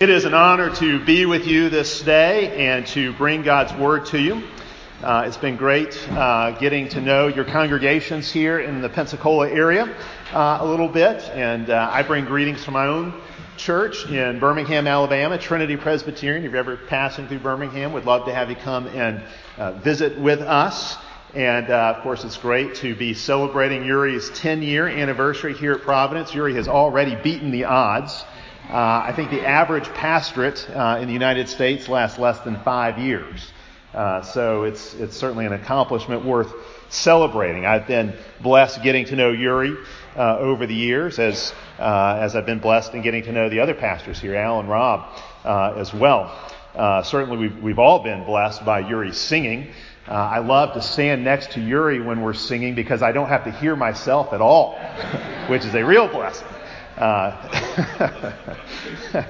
It 0.00 0.08
is 0.08 0.24
an 0.24 0.32
honor 0.32 0.74
to 0.76 1.04
be 1.04 1.26
with 1.26 1.46
you 1.46 1.68
this 1.68 2.00
day 2.00 2.68
and 2.68 2.86
to 2.86 3.12
bring 3.12 3.42
God's 3.42 3.74
Word 3.74 4.06
to 4.06 4.18
you. 4.18 4.42
Uh, 5.02 5.24
it's 5.26 5.36
been 5.36 5.56
great 5.56 5.94
uh, 6.12 6.52
getting 6.52 6.88
to 6.88 7.02
know 7.02 7.26
your 7.26 7.44
congregations 7.44 8.32
here 8.32 8.60
in 8.60 8.80
the 8.80 8.88
Pensacola 8.88 9.50
area 9.50 9.94
uh, 10.32 10.56
a 10.62 10.66
little 10.66 10.88
bit, 10.88 11.20
and 11.34 11.68
uh, 11.68 11.90
I 11.92 12.02
bring 12.02 12.24
greetings 12.24 12.64
from 12.64 12.72
my 12.72 12.86
own 12.86 13.12
church 13.58 14.06
in 14.06 14.38
Birmingham, 14.38 14.86
Alabama, 14.86 15.36
Trinity 15.36 15.76
Presbyterian. 15.76 16.46
If 16.46 16.52
you're 16.52 16.60
ever 16.60 16.78
passing 16.78 17.28
through 17.28 17.40
Birmingham, 17.40 17.92
we'd 17.92 18.06
love 18.06 18.24
to 18.24 18.32
have 18.32 18.48
you 18.48 18.56
come 18.56 18.86
and 18.86 19.22
uh, 19.58 19.72
visit 19.72 20.18
with 20.18 20.40
us. 20.40 20.96
And 21.34 21.68
uh, 21.68 21.92
of 21.94 22.02
course, 22.02 22.24
it's 22.24 22.38
great 22.38 22.74
to 22.76 22.96
be 22.96 23.12
celebrating 23.12 23.84
Uri's 23.84 24.30
10 24.30 24.62
year 24.62 24.88
anniversary 24.88 25.52
here 25.52 25.74
at 25.74 25.82
Providence. 25.82 26.34
Uri 26.34 26.54
has 26.54 26.68
already 26.68 27.16
beaten 27.16 27.50
the 27.50 27.64
odds. 27.64 28.24
Uh, 28.70 29.02
I 29.04 29.12
think 29.16 29.30
the 29.30 29.44
average 29.44 29.88
pastorate 29.94 30.64
uh, 30.70 30.98
in 31.00 31.08
the 31.08 31.12
United 31.12 31.48
States 31.48 31.88
lasts 31.88 32.20
less 32.20 32.38
than 32.40 32.56
five 32.60 32.98
years. 32.98 33.50
Uh, 33.92 34.22
so 34.22 34.62
it's, 34.62 34.94
it's 34.94 35.16
certainly 35.16 35.44
an 35.44 35.52
accomplishment 35.52 36.24
worth 36.24 36.52
celebrating. 36.88 37.66
I've 37.66 37.88
been 37.88 38.14
blessed 38.40 38.80
getting 38.84 39.06
to 39.06 39.16
know 39.16 39.32
Uri 39.32 39.76
uh, 40.14 40.38
over 40.38 40.68
the 40.68 40.74
years 40.74 41.18
as, 41.18 41.52
uh, 41.80 42.18
as 42.20 42.36
I've 42.36 42.46
been 42.46 42.60
blessed 42.60 42.94
in 42.94 43.02
getting 43.02 43.24
to 43.24 43.32
know 43.32 43.48
the 43.48 43.58
other 43.58 43.74
pastors 43.74 44.20
here, 44.20 44.36
Al 44.36 44.60
and 44.60 44.68
Rob, 44.68 45.18
uh, 45.44 45.74
as 45.76 45.92
well. 45.92 46.32
certainly 47.02 47.38
we've, 47.38 47.60
we've 47.60 47.80
all 47.80 48.04
been 48.04 48.24
blessed 48.24 48.64
by 48.64 48.78
Uri's 48.88 49.18
singing. 49.18 49.72
I 50.06 50.38
love 50.38 50.74
to 50.74 50.82
stand 50.82 51.24
next 51.24 51.50
to 51.52 51.60
Uri 51.60 52.00
when 52.00 52.22
we're 52.22 52.34
singing 52.34 52.76
because 52.76 53.02
I 53.02 53.10
don't 53.10 53.28
have 53.28 53.42
to 53.44 53.50
hear 53.50 53.74
myself 53.74 54.32
at 54.32 54.40
all, 54.40 54.78
which 55.48 55.64
is 55.64 55.74
a 55.74 55.84
real 55.84 56.06
blessing. 56.06 56.46
Uh, 56.96 57.48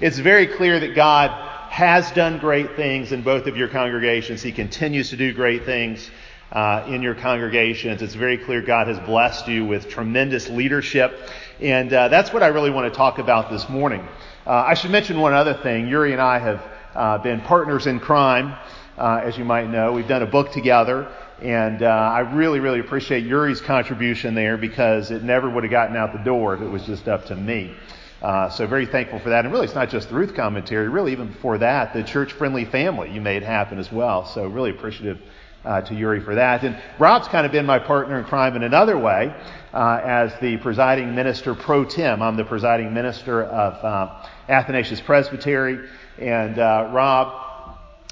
it's 0.00 0.18
very 0.18 0.46
clear 0.46 0.80
that 0.80 0.94
God 0.94 1.30
has 1.70 2.10
done 2.12 2.38
great 2.38 2.76
things 2.76 3.12
in 3.12 3.22
both 3.22 3.46
of 3.46 3.56
your 3.56 3.68
congregations. 3.68 4.42
He 4.42 4.52
continues 4.52 5.10
to 5.10 5.16
do 5.16 5.32
great 5.32 5.64
things 5.64 6.10
uh, 6.52 6.84
in 6.88 7.02
your 7.02 7.14
congregations. 7.14 8.02
It's 8.02 8.14
very 8.14 8.38
clear 8.38 8.62
God 8.62 8.88
has 8.88 8.98
blessed 9.00 9.48
you 9.48 9.64
with 9.64 9.88
tremendous 9.88 10.48
leadership. 10.48 11.18
And 11.60 11.92
uh, 11.92 12.08
that's 12.08 12.32
what 12.32 12.42
I 12.42 12.48
really 12.48 12.70
want 12.70 12.92
to 12.92 12.96
talk 12.96 13.18
about 13.18 13.50
this 13.50 13.68
morning. 13.68 14.06
Uh, 14.46 14.64
I 14.66 14.74
should 14.74 14.90
mention 14.90 15.20
one 15.20 15.34
other 15.34 15.54
thing. 15.54 15.88
Uri 15.88 16.12
and 16.12 16.22
I 16.22 16.38
have 16.38 16.62
uh, 16.94 17.18
been 17.18 17.40
partners 17.42 17.86
in 17.86 18.00
crime, 18.00 18.56
uh, 18.96 19.20
as 19.22 19.36
you 19.36 19.44
might 19.44 19.68
know. 19.68 19.92
We've 19.92 20.08
done 20.08 20.22
a 20.22 20.26
book 20.26 20.52
together. 20.52 21.12
And 21.42 21.82
uh, 21.82 21.86
I 21.86 22.20
really, 22.20 22.58
really 22.58 22.80
appreciate 22.80 23.24
Uri's 23.24 23.60
contribution 23.60 24.34
there 24.34 24.56
because 24.56 25.10
it 25.10 25.22
never 25.22 25.48
would 25.48 25.62
have 25.62 25.70
gotten 25.70 25.96
out 25.96 26.12
the 26.12 26.18
door 26.18 26.54
if 26.54 26.60
it 26.60 26.68
was 26.68 26.84
just 26.84 27.06
up 27.06 27.26
to 27.26 27.36
me. 27.36 27.74
Uh, 28.20 28.50
so 28.50 28.66
very 28.66 28.86
thankful 28.86 29.20
for 29.20 29.28
that. 29.28 29.44
And 29.44 29.52
really, 29.52 29.66
it's 29.66 29.76
not 29.76 29.88
just 29.88 30.08
the 30.08 30.16
Ruth 30.16 30.34
commentary. 30.34 30.88
Really, 30.88 31.12
even 31.12 31.28
before 31.28 31.58
that, 31.58 31.92
the 31.92 32.02
church-friendly 32.02 32.64
family 32.66 33.12
you 33.12 33.20
made 33.20 33.44
happen 33.44 33.78
as 33.78 33.92
well. 33.92 34.26
So 34.26 34.48
really 34.48 34.70
appreciative 34.70 35.20
uh, 35.64 35.82
to 35.82 35.94
Uri 35.94 36.20
for 36.20 36.34
that. 36.34 36.64
And 36.64 36.76
Rob's 36.98 37.28
kind 37.28 37.46
of 37.46 37.52
been 37.52 37.66
my 37.66 37.78
partner 37.78 38.18
in 38.18 38.24
crime 38.24 38.56
in 38.56 38.64
another 38.64 38.98
way 38.98 39.32
uh, 39.72 40.00
as 40.02 40.32
the 40.40 40.56
presiding 40.56 41.14
minister 41.14 41.54
pro 41.54 41.84
tem. 41.84 42.20
I'm 42.20 42.36
the 42.36 42.44
presiding 42.44 42.92
minister 42.92 43.44
of 43.44 43.84
uh, 43.84 44.26
Athanasius 44.48 45.00
Presbytery. 45.00 45.88
And 46.18 46.58
uh, 46.58 46.90
Rob 46.92 47.47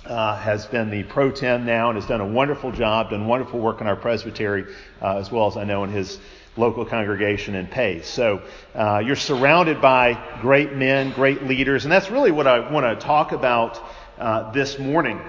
uh, 0.08 0.36
has 0.36 0.66
been 0.66 0.90
the 0.90 1.02
pro 1.04 1.30
tem 1.30 1.64
now 1.64 1.90
and 1.90 1.96
has 1.96 2.06
done 2.06 2.20
a 2.20 2.26
wonderful 2.26 2.72
job, 2.72 3.10
done 3.10 3.26
wonderful 3.26 3.60
work 3.60 3.80
in 3.80 3.86
our 3.86 3.96
presbytery, 3.96 4.66
uh, 5.02 5.16
as 5.18 5.30
well 5.30 5.46
as 5.46 5.56
I 5.56 5.64
know 5.64 5.84
in 5.84 5.90
his 5.90 6.18
local 6.56 6.84
congregation 6.84 7.54
in 7.54 7.66
Pace. 7.66 8.08
So 8.08 8.42
uh, 8.74 9.02
you're 9.04 9.16
surrounded 9.16 9.80
by 9.80 10.38
great 10.40 10.72
men, 10.72 11.12
great 11.12 11.42
leaders, 11.42 11.84
and 11.84 11.92
that's 11.92 12.10
really 12.10 12.30
what 12.30 12.46
I 12.46 12.70
want 12.70 12.86
to 12.86 13.06
talk 13.06 13.32
about 13.32 13.80
uh, 14.18 14.52
this 14.52 14.78
morning. 14.78 15.20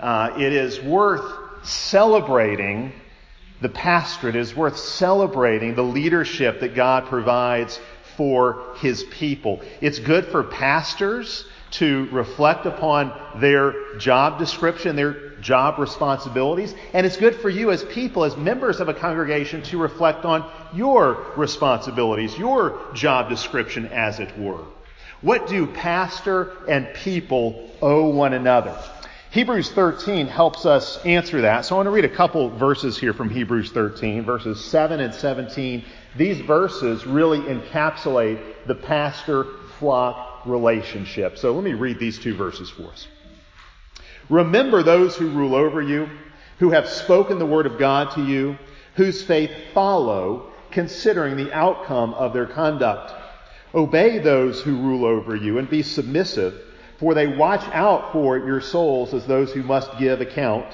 Uh, 0.00 0.34
it 0.36 0.52
is 0.52 0.80
worth 0.80 1.64
celebrating 1.64 2.92
the 3.60 3.68
pastorate. 3.68 4.34
It 4.34 4.40
is 4.40 4.56
worth 4.56 4.76
celebrating 4.76 5.76
the 5.76 5.84
leadership 5.84 6.60
that 6.60 6.74
God 6.74 7.06
provides 7.06 7.78
for 8.16 8.74
His 8.78 9.04
people. 9.04 9.62
It's 9.80 10.00
good 10.00 10.26
for 10.26 10.42
pastors 10.42 11.44
to 11.72 12.08
reflect 12.10 12.66
upon 12.66 13.12
their 13.40 13.96
job 13.96 14.38
description, 14.38 14.96
their 14.96 15.30
job 15.40 15.78
responsibilities. 15.78 16.74
And 16.92 17.06
it's 17.06 17.16
good 17.16 17.34
for 17.36 17.50
you 17.50 17.70
as 17.70 17.82
people, 17.84 18.24
as 18.24 18.36
members 18.36 18.80
of 18.80 18.88
a 18.88 18.94
congregation, 18.94 19.62
to 19.64 19.78
reflect 19.78 20.24
on 20.24 20.50
your 20.72 21.32
responsibilities, 21.36 22.38
your 22.38 22.80
job 22.94 23.28
description, 23.28 23.86
as 23.86 24.20
it 24.20 24.38
were. 24.38 24.64
What 25.20 25.48
do 25.48 25.66
pastor 25.66 26.52
and 26.68 26.92
people 26.94 27.70
owe 27.80 28.08
one 28.08 28.32
another? 28.32 28.76
Hebrews 29.30 29.70
13 29.70 30.26
helps 30.26 30.66
us 30.66 31.02
answer 31.06 31.40
that. 31.42 31.64
So 31.64 31.74
I 31.74 31.78
want 31.78 31.86
to 31.86 31.90
read 31.90 32.04
a 32.04 32.14
couple 32.14 32.50
verses 32.50 32.98
here 32.98 33.14
from 33.14 33.30
Hebrews 33.30 33.72
13, 33.72 34.24
verses 34.24 34.62
7 34.62 35.00
and 35.00 35.14
17. 35.14 35.84
These 36.16 36.40
verses 36.42 37.06
really 37.06 37.38
encapsulate 37.40 38.66
the 38.66 38.74
pastor 38.74 39.44
flock 39.78 40.31
relationship. 40.46 41.38
So 41.38 41.52
let 41.52 41.64
me 41.64 41.74
read 41.74 41.98
these 41.98 42.18
two 42.18 42.34
verses 42.34 42.70
for 42.70 42.90
us. 42.90 43.06
Remember 44.28 44.82
those 44.82 45.16
who 45.16 45.30
rule 45.30 45.54
over 45.54 45.82
you, 45.82 46.08
who 46.58 46.70
have 46.70 46.88
spoken 46.88 47.38
the 47.38 47.46
word 47.46 47.66
of 47.66 47.78
God 47.78 48.12
to 48.14 48.24
you, 48.24 48.56
whose 48.94 49.22
faith 49.22 49.50
follow, 49.74 50.52
considering 50.70 51.36
the 51.36 51.52
outcome 51.52 52.14
of 52.14 52.32
their 52.32 52.46
conduct. 52.46 53.12
Obey 53.74 54.18
those 54.18 54.60
who 54.60 54.76
rule 54.76 55.04
over 55.04 55.34
you 55.34 55.58
and 55.58 55.68
be 55.68 55.82
submissive, 55.82 56.54
for 56.98 57.14
they 57.14 57.26
watch 57.26 57.64
out 57.72 58.12
for 58.12 58.38
your 58.38 58.60
souls 58.60 59.12
as 59.12 59.26
those 59.26 59.52
who 59.52 59.62
must 59.62 59.98
give 59.98 60.20
account. 60.20 60.66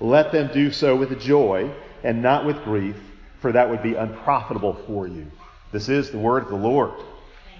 Let 0.00 0.32
them 0.32 0.50
do 0.52 0.70
so 0.70 0.96
with 0.96 1.20
joy 1.20 1.72
and 2.02 2.22
not 2.22 2.46
with 2.46 2.62
grief, 2.64 2.96
for 3.40 3.52
that 3.52 3.70
would 3.70 3.82
be 3.82 3.94
unprofitable 3.94 4.74
for 4.86 5.06
you. 5.06 5.30
This 5.72 5.88
is 5.88 6.10
the 6.10 6.18
word 6.18 6.44
of 6.44 6.48
the 6.50 6.56
Lord. 6.56 6.92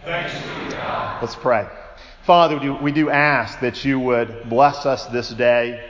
God. 0.04 1.22
Let's 1.22 1.34
pray. 1.34 1.66
Father, 2.24 2.78
we 2.82 2.92
do 2.92 3.10
ask 3.10 3.60
that 3.60 3.84
you 3.84 3.98
would 3.98 4.48
bless 4.48 4.86
us 4.86 5.06
this 5.06 5.30
day, 5.30 5.82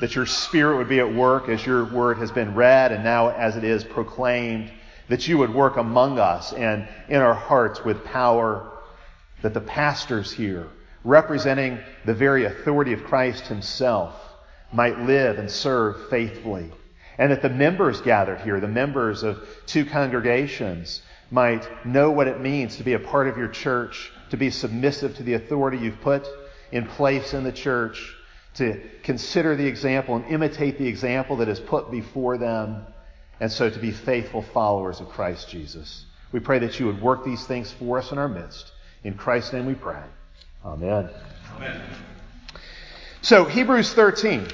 that 0.00 0.14
your 0.14 0.26
Spirit 0.26 0.78
would 0.78 0.88
be 0.88 1.00
at 1.00 1.14
work 1.14 1.48
as 1.48 1.64
your 1.64 1.84
word 1.84 2.18
has 2.18 2.30
been 2.30 2.54
read 2.54 2.92
and 2.92 3.04
now 3.04 3.28
as 3.30 3.56
it 3.56 3.64
is 3.64 3.84
proclaimed, 3.84 4.70
that 5.08 5.28
you 5.28 5.38
would 5.38 5.52
work 5.52 5.76
among 5.76 6.18
us 6.18 6.52
and 6.52 6.88
in 7.08 7.20
our 7.20 7.34
hearts 7.34 7.84
with 7.84 8.04
power, 8.04 8.70
that 9.42 9.54
the 9.54 9.60
pastors 9.60 10.32
here, 10.32 10.66
representing 11.02 11.78
the 12.04 12.14
very 12.14 12.44
authority 12.44 12.92
of 12.92 13.04
Christ 13.04 13.46
himself, 13.46 14.14
might 14.72 14.98
live 15.00 15.38
and 15.38 15.50
serve 15.50 16.08
faithfully. 16.08 16.70
And 17.16 17.30
that 17.30 17.42
the 17.42 17.50
members 17.50 18.00
gathered 18.00 18.40
here, 18.40 18.58
the 18.58 18.68
members 18.68 19.22
of 19.22 19.46
two 19.66 19.84
congregations, 19.84 21.00
might 21.30 21.86
know 21.86 22.10
what 22.10 22.28
it 22.28 22.40
means 22.40 22.76
to 22.76 22.84
be 22.84 22.92
a 22.92 22.98
part 22.98 23.28
of 23.28 23.36
your 23.36 23.48
church, 23.48 24.12
to 24.30 24.36
be 24.36 24.50
submissive 24.50 25.16
to 25.16 25.22
the 25.22 25.34
authority 25.34 25.78
you've 25.78 26.00
put 26.00 26.26
in 26.72 26.86
place 26.86 27.34
in 27.34 27.44
the 27.44 27.52
church, 27.52 28.14
to 28.54 28.80
consider 29.02 29.56
the 29.56 29.66
example 29.66 30.16
and 30.16 30.24
imitate 30.26 30.78
the 30.78 30.86
example 30.86 31.36
that 31.36 31.48
is 31.48 31.60
put 31.60 31.90
before 31.90 32.38
them, 32.38 32.86
and 33.40 33.50
so 33.50 33.68
to 33.68 33.78
be 33.78 33.90
faithful 33.90 34.42
followers 34.42 35.00
of 35.00 35.08
Christ 35.08 35.48
Jesus. 35.48 36.04
We 36.32 36.40
pray 36.40 36.58
that 36.60 36.78
you 36.80 36.86
would 36.86 37.00
work 37.00 37.24
these 37.24 37.46
things 37.46 37.72
for 37.72 37.98
us 37.98 38.12
in 38.12 38.18
our 38.18 38.28
midst. 38.28 38.72
In 39.02 39.14
Christ's 39.14 39.52
name 39.52 39.66
we 39.66 39.74
pray. 39.74 40.02
Amen. 40.64 41.10
Amen. 41.56 41.82
So, 43.22 43.44
Hebrews 43.44 43.92
13 43.94 44.46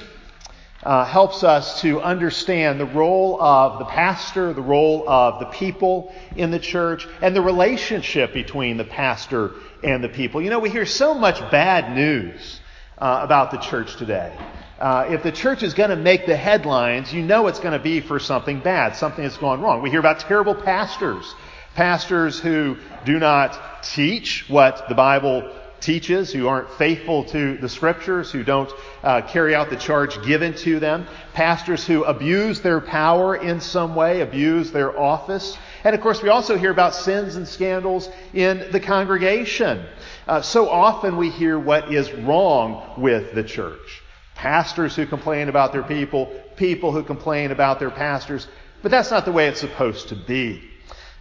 uh, 0.83 1.05
helps 1.05 1.43
us 1.43 1.81
to 1.81 2.01
understand 2.01 2.79
the 2.79 2.85
role 2.85 3.41
of 3.41 3.79
the 3.79 3.85
pastor, 3.85 4.53
the 4.53 4.61
role 4.61 5.07
of 5.07 5.39
the 5.39 5.45
people 5.45 6.13
in 6.35 6.51
the 6.51 6.59
church, 6.59 7.07
and 7.21 7.35
the 7.35 7.41
relationship 7.41 8.33
between 8.33 8.77
the 8.77 8.83
pastor 8.83 9.51
and 9.83 10.03
the 10.03 10.09
people. 10.09 10.41
You 10.41 10.49
know, 10.49 10.59
we 10.59 10.69
hear 10.69 10.85
so 10.85 11.13
much 11.13 11.39
bad 11.51 11.95
news 11.95 12.61
uh, 12.97 13.19
about 13.23 13.51
the 13.51 13.57
church 13.57 13.95
today. 13.97 14.35
Uh, 14.79 15.05
if 15.09 15.21
the 15.21 15.31
church 15.31 15.61
is 15.61 15.75
going 15.75 15.91
to 15.91 15.95
make 15.95 16.25
the 16.25 16.35
headlines, 16.35 17.13
you 17.13 17.21
know 17.21 17.45
it's 17.45 17.59
going 17.59 17.73
to 17.73 17.83
be 17.83 18.01
for 18.01 18.19
something 18.19 18.59
bad, 18.59 18.95
something 18.95 19.23
that's 19.23 19.37
gone 19.37 19.61
wrong. 19.61 19.83
We 19.83 19.91
hear 19.91 19.99
about 19.99 20.21
terrible 20.21 20.55
pastors, 20.55 21.35
pastors 21.75 22.39
who 22.39 22.77
do 23.05 23.19
not 23.19 23.83
teach 23.83 24.49
what 24.49 24.89
the 24.89 24.95
Bible 24.95 25.51
teaches, 25.81 26.31
who 26.31 26.47
aren't 26.47 26.69
faithful 26.73 27.23
to 27.25 27.57
the 27.57 27.67
scriptures, 27.67 28.31
who 28.31 28.43
don't 28.43 28.71
uh, 29.03 29.21
carry 29.21 29.53
out 29.55 29.69
the 29.69 29.75
charge 29.75 30.23
given 30.23 30.53
to 30.53 30.79
them, 30.79 31.07
pastors 31.33 31.85
who 31.85 32.03
abuse 32.03 32.61
their 32.61 32.79
power 32.79 33.35
in 33.35 33.59
some 33.59 33.95
way, 33.95 34.21
abuse 34.21 34.71
their 34.71 34.97
office. 34.97 35.57
And 35.83 35.95
of 35.95 36.01
course, 36.01 36.21
we 36.21 36.29
also 36.29 36.57
hear 36.57 36.71
about 36.71 36.93
sins 36.95 37.35
and 37.35 37.47
scandals 37.47 38.09
in 38.33 38.71
the 38.71 38.79
congregation. 38.79 39.85
Uh, 40.27 40.41
so 40.41 40.69
often 40.69 41.17
we 41.17 41.29
hear 41.29 41.59
what 41.59 41.93
is 41.93 42.11
wrong 42.13 42.93
with 42.97 43.33
the 43.33 43.43
church. 43.43 44.01
Pastors 44.35 44.95
who 44.95 45.05
complain 45.05 45.49
about 45.49 45.71
their 45.71 45.83
people, 45.83 46.27
people 46.55 46.91
who 46.91 47.03
complain 47.03 47.51
about 47.51 47.79
their 47.79 47.91
pastors. 47.91 48.47
But 48.81 48.91
that's 48.91 49.11
not 49.11 49.25
the 49.25 49.31
way 49.31 49.47
it's 49.47 49.59
supposed 49.59 50.09
to 50.09 50.15
be. 50.15 50.63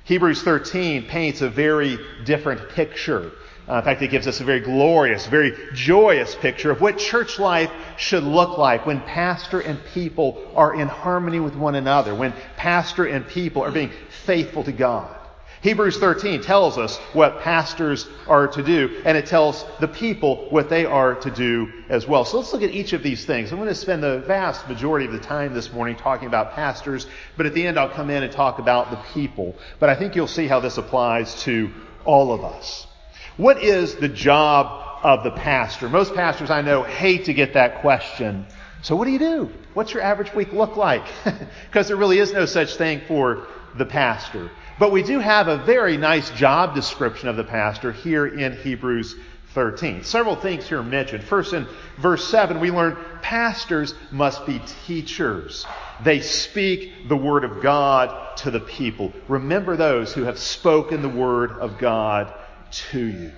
Hebrews 0.04 0.42
13 0.42 1.06
paints 1.06 1.40
a 1.40 1.50
very 1.50 1.98
different 2.24 2.70
picture 2.70 3.32
Uh, 3.70 3.78
in 3.78 3.84
fact, 3.84 4.02
it 4.02 4.10
gives 4.10 4.26
us 4.26 4.40
a 4.40 4.44
very 4.44 4.58
glorious, 4.58 5.28
very 5.28 5.54
joyous 5.74 6.34
picture 6.34 6.72
of 6.72 6.80
what 6.80 6.98
church 6.98 7.38
life 7.38 7.70
should 7.96 8.24
look 8.24 8.58
like 8.58 8.84
when 8.84 9.00
pastor 9.02 9.60
and 9.60 9.78
people 9.94 10.42
are 10.56 10.74
in 10.74 10.88
harmony 10.88 11.38
with 11.38 11.54
one 11.54 11.76
another, 11.76 12.12
when 12.12 12.34
pastor 12.56 13.04
and 13.04 13.28
people 13.28 13.62
are 13.62 13.70
being 13.70 13.92
faithful 14.24 14.64
to 14.64 14.72
God. 14.72 15.16
Hebrews 15.60 15.98
13 15.98 16.42
tells 16.42 16.78
us 16.78 16.96
what 17.12 17.42
pastors 17.42 18.08
are 18.26 18.48
to 18.48 18.62
do, 18.62 19.02
and 19.04 19.16
it 19.16 19.26
tells 19.26 19.64
the 19.78 19.86
people 19.86 20.48
what 20.50 20.68
they 20.68 20.84
are 20.84 21.14
to 21.14 21.30
do 21.30 21.72
as 21.88 22.08
well. 22.08 22.24
So 22.24 22.38
let's 22.38 22.52
look 22.52 22.62
at 22.62 22.70
each 22.70 22.92
of 22.92 23.04
these 23.04 23.24
things. 23.24 23.52
I'm 23.52 23.58
going 23.58 23.68
to 23.68 23.74
spend 23.76 24.02
the 24.02 24.18
vast 24.26 24.68
majority 24.68 25.06
of 25.06 25.12
the 25.12 25.20
time 25.20 25.54
this 25.54 25.72
morning 25.72 25.94
talking 25.94 26.26
about 26.26 26.54
pastors, 26.54 27.06
but 27.36 27.46
at 27.46 27.54
the 27.54 27.64
end 27.64 27.78
I'll 27.78 27.88
come 27.88 28.10
in 28.10 28.24
and 28.24 28.32
talk 28.32 28.58
about 28.58 28.90
the 28.90 28.98
people. 29.14 29.54
But 29.78 29.90
I 29.90 29.94
think 29.94 30.16
you'll 30.16 30.26
see 30.26 30.48
how 30.48 30.58
this 30.58 30.76
applies 30.76 31.40
to 31.42 31.70
all 32.04 32.32
of 32.32 32.42
us. 32.42 32.88
What 33.40 33.64
is 33.64 33.94
the 33.94 34.08
job 34.08 35.00
of 35.02 35.24
the 35.24 35.30
pastor? 35.30 35.88
Most 35.88 36.14
pastors 36.14 36.50
I 36.50 36.60
know 36.60 36.82
hate 36.82 37.24
to 37.24 37.32
get 37.32 37.54
that 37.54 37.80
question. 37.80 38.44
So 38.82 38.94
what 38.94 39.06
do 39.06 39.12
you 39.12 39.18
do? 39.18 39.50
What's 39.72 39.94
your 39.94 40.02
average 40.02 40.34
week 40.34 40.52
look 40.52 40.76
like? 40.76 41.06
because 41.66 41.88
there 41.88 41.96
really 41.96 42.18
is 42.18 42.34
no 42.34 42.44
such 42.44 42.76
thing 42.76 43.00
for 43.08 43.46
the 43.78 43.86
pastor. 43.86 44.50
But 44.78 44.92
we 44.92 45.02
do 45.02 45.20
have 45.20 45.48
a 45.48 45.56
very 45.56 45.96
nice 45.96 46.28
job 46.32 46.74
description 46.74 47.30
of 47.30 47.36
the 47.36 47.44
pastor 47.44 47.92
here 47.92 48.26
in 48.26 48.58
Hebrews 48.58 49.16
13. 49.54 50.04
Several 50.04 50.36
things 50.36 50.68
here 50.68 50.82
mentioned. 50.82 51.24
First, 51.24 51.54
in 51.54 51.66
verse 51.96 52.28
7, 52.28 52.60
we 52.60 52.70
learn 52.70 52.98
pastors 53.22 53.94
must 54.10 54.44
be 54.44 54.60
teachers. 54.86 55.64
They 56.04 56.20
speak 56.20 57.08
the 57.08 57.16
word 57.16 57.44
of 57.44 57.62
God 57.62 58.36
to 58.36 58.50
the 58.50 58.60
people. 58.60 59.14
Remember 59.28 59.78
those 59.78 60.12
who 60.12 60.24
have 60.24 60.38
spoken 60.38 61.00
the 61.00 61.08
word 61.08 61.52
of 61.52 61.78
God 61.78 62.34
to 62.70 63.04
you. 63.04 63.32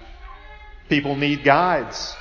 People 0.89 1.17
need 1.17 1.45
guides. 1.45 2.15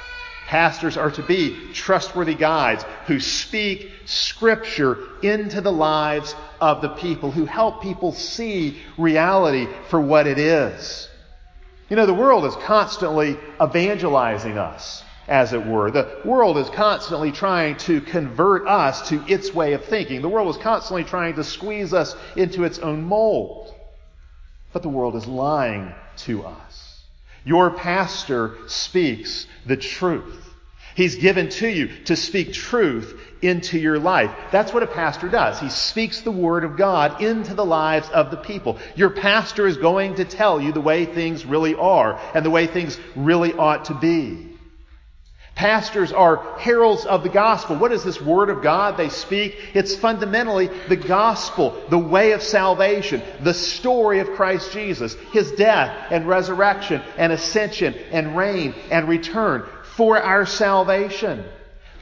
Pastors 0.48 0.98
are 0.98 1.12
to 1.12 1.24
be 1.24 1.56
trustworthy 1.74 2.36
guides 2.36 2.84
who 3.06 3.20
speak 3.20 3.90
Scripture 4.06 4.98
into 5.22 5.62
the 5.62 5.72
lives 5.72 6.36
of 6.60 6.82
the 6.82 6.90
people, 6.90 7.32
who 7.32 7.46
help 7.46 7.82
people 7.82 8.12
see 8.12 8.78
reality 8.98 9.68
for 9.90 10.02
what 10.02 10.28
it 10.28 10.38
is. 10.38 11.08
You 11.90 11.96
know, 11.96 12.06
the 12.06 12.14
world 12.14 12.46
is 12.46 12.56
constantly 12.56 13.38
evangelizing 13.62 14.58
us, 14.58 15.04
as 15.28 15.54
it 15.54 15.66
were. 15.66 15.92
The 15.92 16.22
world 16.26 16.58
is 16.58 16.70
constantly 16.70 17.32
trying 17.32 17.78
to 17.78 18.02
convert 18.02 18.68
us 18.68 19.08
to 19.10 19.24
its 19.28 19.54
way 19.54 19.74
of 19.74 19.86
thinking. 19.86 20.22
The 20.22 20.30
world 20.30 20.54
is 20.54 20.62
constantly 20.62 21.04
trying 21.04 21.36
to 21.36 21.44
squeeze 21.44 21.94
us 21.94 22.16
into 22.36 22.64
its 22.64 22.80
own 22.80 23.04
mold. 23.04 23.74
But 24.74 24.84
the 24.84 24.90
world 24.90 25.16
is 25.16 25.28
lying 25.28 25.94
to 26.18 26.46
us. 26.46 26.91
Your 27.44 27.72
pastor 27.72 28.56
speaks 28.68 29.48
the 29.66 29.78
truth. 29.78 30.38
He's 30.96 31.16
given 31.16 31.50
to 31.50 31.68
you 31.68 31.88
to 32.06 32.16
speak 32.16 32.54
truth 32.54 33.20
into 33.42 33.80
your 33.80 33.98
life. 33.98 34.32
That's 34.52 34.74
what 34.74 34.84
a 34.84 34.88
pastor 34.88 35.30
does. 35.30 35.60
He 35.60 35.70
speaks 35.70 36.22
the 36.22 36.32
word 36.32 36.64
of 36.64 36.78
God 36.78 37.22
into 37.22 37.54
the 37.54 37.66
lives 37.66 38.10
of 38.10 38.30
the 38.30 38.38
people. 38.38 38.78
Your 38.96 39.10
pastor 39.10 39.68
is 39.68 39.78
going 39.78 40.16
to 40.16 40.26
tell 40.26 40.62
you 40.62 40.72
the 40.72 40.82
way 40.82 41.06
things 41.06 41.46
really 41.46 41.76
are 41.76 42.20
and 42.36 42.46
the 42.46 42.50
way 42.50 42.68
things 42.68 43.00
really 43.16 43.54
ought 43.54 43.86
to 43.86 43.94
be. 43.96 44.51
Pastors 45.56 46.12
are 46.12 46.58
heralds 46.58 47.06
of 47.06 47.24
the 47.24 47.30
gospel. 47.30 47.76
What 47.76 47.92
is 47.92 48.04
this 48.04 48.20
word 48.20 48.50
of 48.50 48.64
God 48.64 48.98
they 48.98 49.10
speak? 49.10 49.58
It's 49.74 49.96
fundamentally 49.96 50.70
the 50.88 50.96
gospel, 50.96 51.80
the 51.90 52.00
way 52.00 52.32
of 52.32 52.42
salvation, 52.42 53.22
the 53.42 53.54
story 53.54 54.20
of 54.20 54.32
Christ 54.32 54.72
Jesus, 54.72 55.14
his 55.32 55.52
death 55.52 56.08
and 56.10 56.28
resurrection 56.28 57.02
and 57.18 57.32
ascension 57.32 57.94
and 58.12 58.36
reign 58.36 58.74
and 58.90 59.08
return 59.08 59.66
for 59.96 60.20
our 60.20 60.46
salvation. 60.46 61.44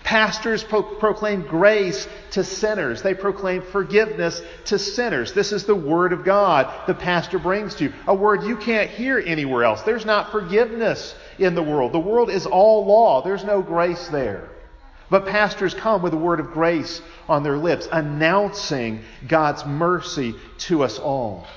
Pastors 0.04 0.64
pro- 0.64 0.82
proclaim 0.82 1.42
grace 1.42 2.08
to 2.32 2.44
sinners. 2.44 3.02
They 3.02 3.14
proclaim 3.14 3.62
forgiveness 3.62 4.42
to 4.66 4.80
sinners. 4.80 5.34
This 5.34 5.52
is 5.52 5.66
the 5.66 5.76
Word 5.76 6.14
of 6.14 6.24
God 6.24 6.88
the 6.88 6.94
pastor 6.94 7.38
brings 7.38 7.76
to 7.76 7.86
you. 7.86 7.94
A 8.08 8.16
word 8.16 8.44
you 8.44 8.56
can't 8.56 8.90
hear 8.90 9.20
anywhere 9.20 9.66
else. 9.66 9.82
There's 9.82 10.06
not 10.06 10.32
forgiveness 10.32 11.14
in 11.40 11.56
the 11.56 11.64
world. 11.64 11.94
The 11.94 12.00
world 12.00 12.30
is 12.30 12.46
all 12.46 12.86
law. 12.86 13.22
There's 13.22 13.44
no 13.44 13.62
grace 13.62 14.08
there. 14.10 14.50
But 15.10 15.26
pastors 15.26 15.74
come 15.74 16.02
with 16.02 16.14
a 16.14 16.18
word 16.18 16.40
of 16.40 16.52
grace 16.52 17.02
on 17.28 17.44
their 17.44 17.58
lips, 17.58 17.88
announcing 17.92 19.02
God's 19.28 19.66
mercy 19.66 20.36
to 20.60 20.84
us 20.84 21.00
all. 21.00 21.48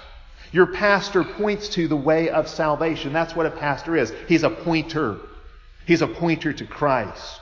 Your 0.53 0.67
pastor 0.67 1.25
points 1.25 1.69
to 1.71 1.89
the 1.89 1.97
way 1.97 2.31
of 2.31 2.49
salvation. 2.49 3.13
That's 3.13 3.37
what 3.37 3.47
a 3.47 3.51
pastor 3.51 3.97
is. 3.97 4.13
He's 4.29 4.43
a 4.43 4.51
pointer. 4.51 5.19
He's 5.87 6.03
a 6.03 6.07
pointer 6.07 6.53
to 6.53 6.67
Christ. 6.67 7.41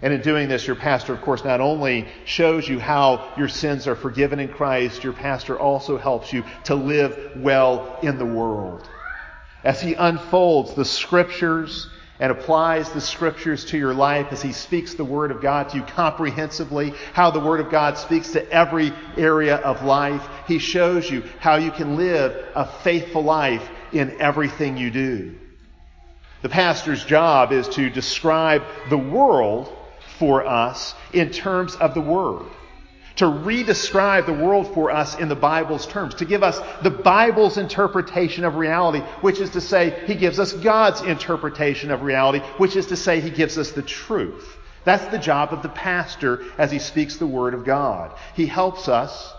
And 0.00 0.12
in 0.12 0.20
doing 0.20 0.48
this, 0.48 0.66
your 0.66 0.76
pastor, 0.76 1.12
of 1.12 1.22
course, 1.22 1.44
not 1.44 1.60
only 1.60 2.06
shows 2.24 2.68
you 2.68 2.78
how 2.78 3.32
your 3.36 3.48
sins 3.48 3.88
are 3.88 3.96
forgiven 3.96 4.38
in 4.38 4.48
Christ, 4.48 5.02
your 5.02 5.12
pastor 5.12 5.58
also 5.58 5.98
helps 5.98 6.32
you 6.32 6.44
to 6.64 6.76
live 6.76 7.32
well 7.36 7.98
in 8.02 8.16
the 8.16 8.24
world. 8.24 8.88
As 9.64 9.80
he 9.80 9.94
unfolds 9.94 10.74
the 10.74 10.84
scriptures 10.84 11.88
and 12.20 12.32
applies 12.32 12.90
the 12.90 13.00
scriptures 13.00 13.64
to 13.66 13.78
your 13.78 13.94
life, 13.94 14.28
as 14.32 14.42
he 14.42 14.52
speaks 14.52 14.94
the 14.94 15.04
word 15.04 15.30
of 15.30 15.40
God 15.40 15.68
to 15.70 15.78
you 15.78 15.82
comprehensively, 15.82 16.92
how 17.12 17.30
the 17.30 17.40
word 17.40 17.60
of 17.60 17.70
God 17.70 17.96
speaks 17.96 18.32
to 18.32 18.50
every 18.50 18.92
area 19.16 19.56
of 19.56 19.84
life, 19.84 20.26
he 20.46 20.58
shows 20.58 21.10
you 21.10 21.22
how 21.38 21.56
you 21.56 21.70
can 21.70 21.96
live 21.96 22.46
a 22.54 22.66
faithful 22.66 23.22
life 23.22 23.68
in 23.92 24.20
everything 24.20 24.76
you 24.76 24.90
do. 24.90 25.34
The 26.42 26.48
pastor's 26.48 27.04
job 27.04 27.52
is 27.52 27.68
to 27.70 27.90
describe 27.90 28.62
the 28.90 28.98
world 28.98 29.72
for 30.18 30.46
us 30.46 30.94
in 31.12 31.30
terms 31.30 31.74
of 31.76 31.94
the 31.94 32.00
Word. 32.00 32.46
To 33.18 33.26
redescribe 33.26 34.26
the 34.26 34.32
world 34.32 34.72
for 34.74 34.90
us 34.90 35.16
in 35.18 35.28
the 35.28 35.36
Bible's 35.36 35.86
terms. 35.86 36.14
To 36.16 36.24
give 36.24 36.42
us 36.42 36.58
the 36.82 36.90
Bible's 36.90 37.58
interpretation 37.58 38.44
of 38.44 38.56
reality, 38.56 39.00
which 39.20 39.40
is 39.40 39.50
to 39.50 39.60
say, 39.60 40.04
He 40.06 40.14
gives 40.14 40.38
us 40.38 40.52
God's 40.52 41.02
interpretation 41.02 41.90
of 41.90 42.02
reality, 42.02 42.40
which 42.58 42.76
is 42.76 42.86
to 42.86 42.96
say, 42.96 43.20
He 43.20 43.30
gives 43.30 43.58
us 43.58 43.72
the 43.72 43.82
truth. 43.82 44.56
That's 44.84 45.04
the 45.06 45.18
job 45.18 45.52
of 45.52 45.62
the 45.62 45.68
pastor 45.68 46.44
as 46.56 46.72
he 46.72 46.78
speaks 46.78 47.16
the 47.16 47.26
Word 47.26 47.52
of 47.52 47.64
God. 47.64 48.16
He 48.34 48.46
helps 48.46 48.88
us 48.88 49.34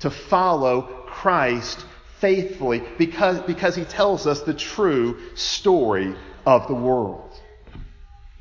to 0.00 0.10
follow 0.10 0.82
Christ 1.06 1.84
faithfully 2.20 2.82
because, 2.96 3.40
because 3.40 3.76
he 3.76 3.84
tells 3.84 4.26
us 4.26 4.40
the 4.40 4.54
true 4.54 5.18
story 5.34 6.14
of 6.46 6.68
the 6.68 6.74
world. 6.74 7.33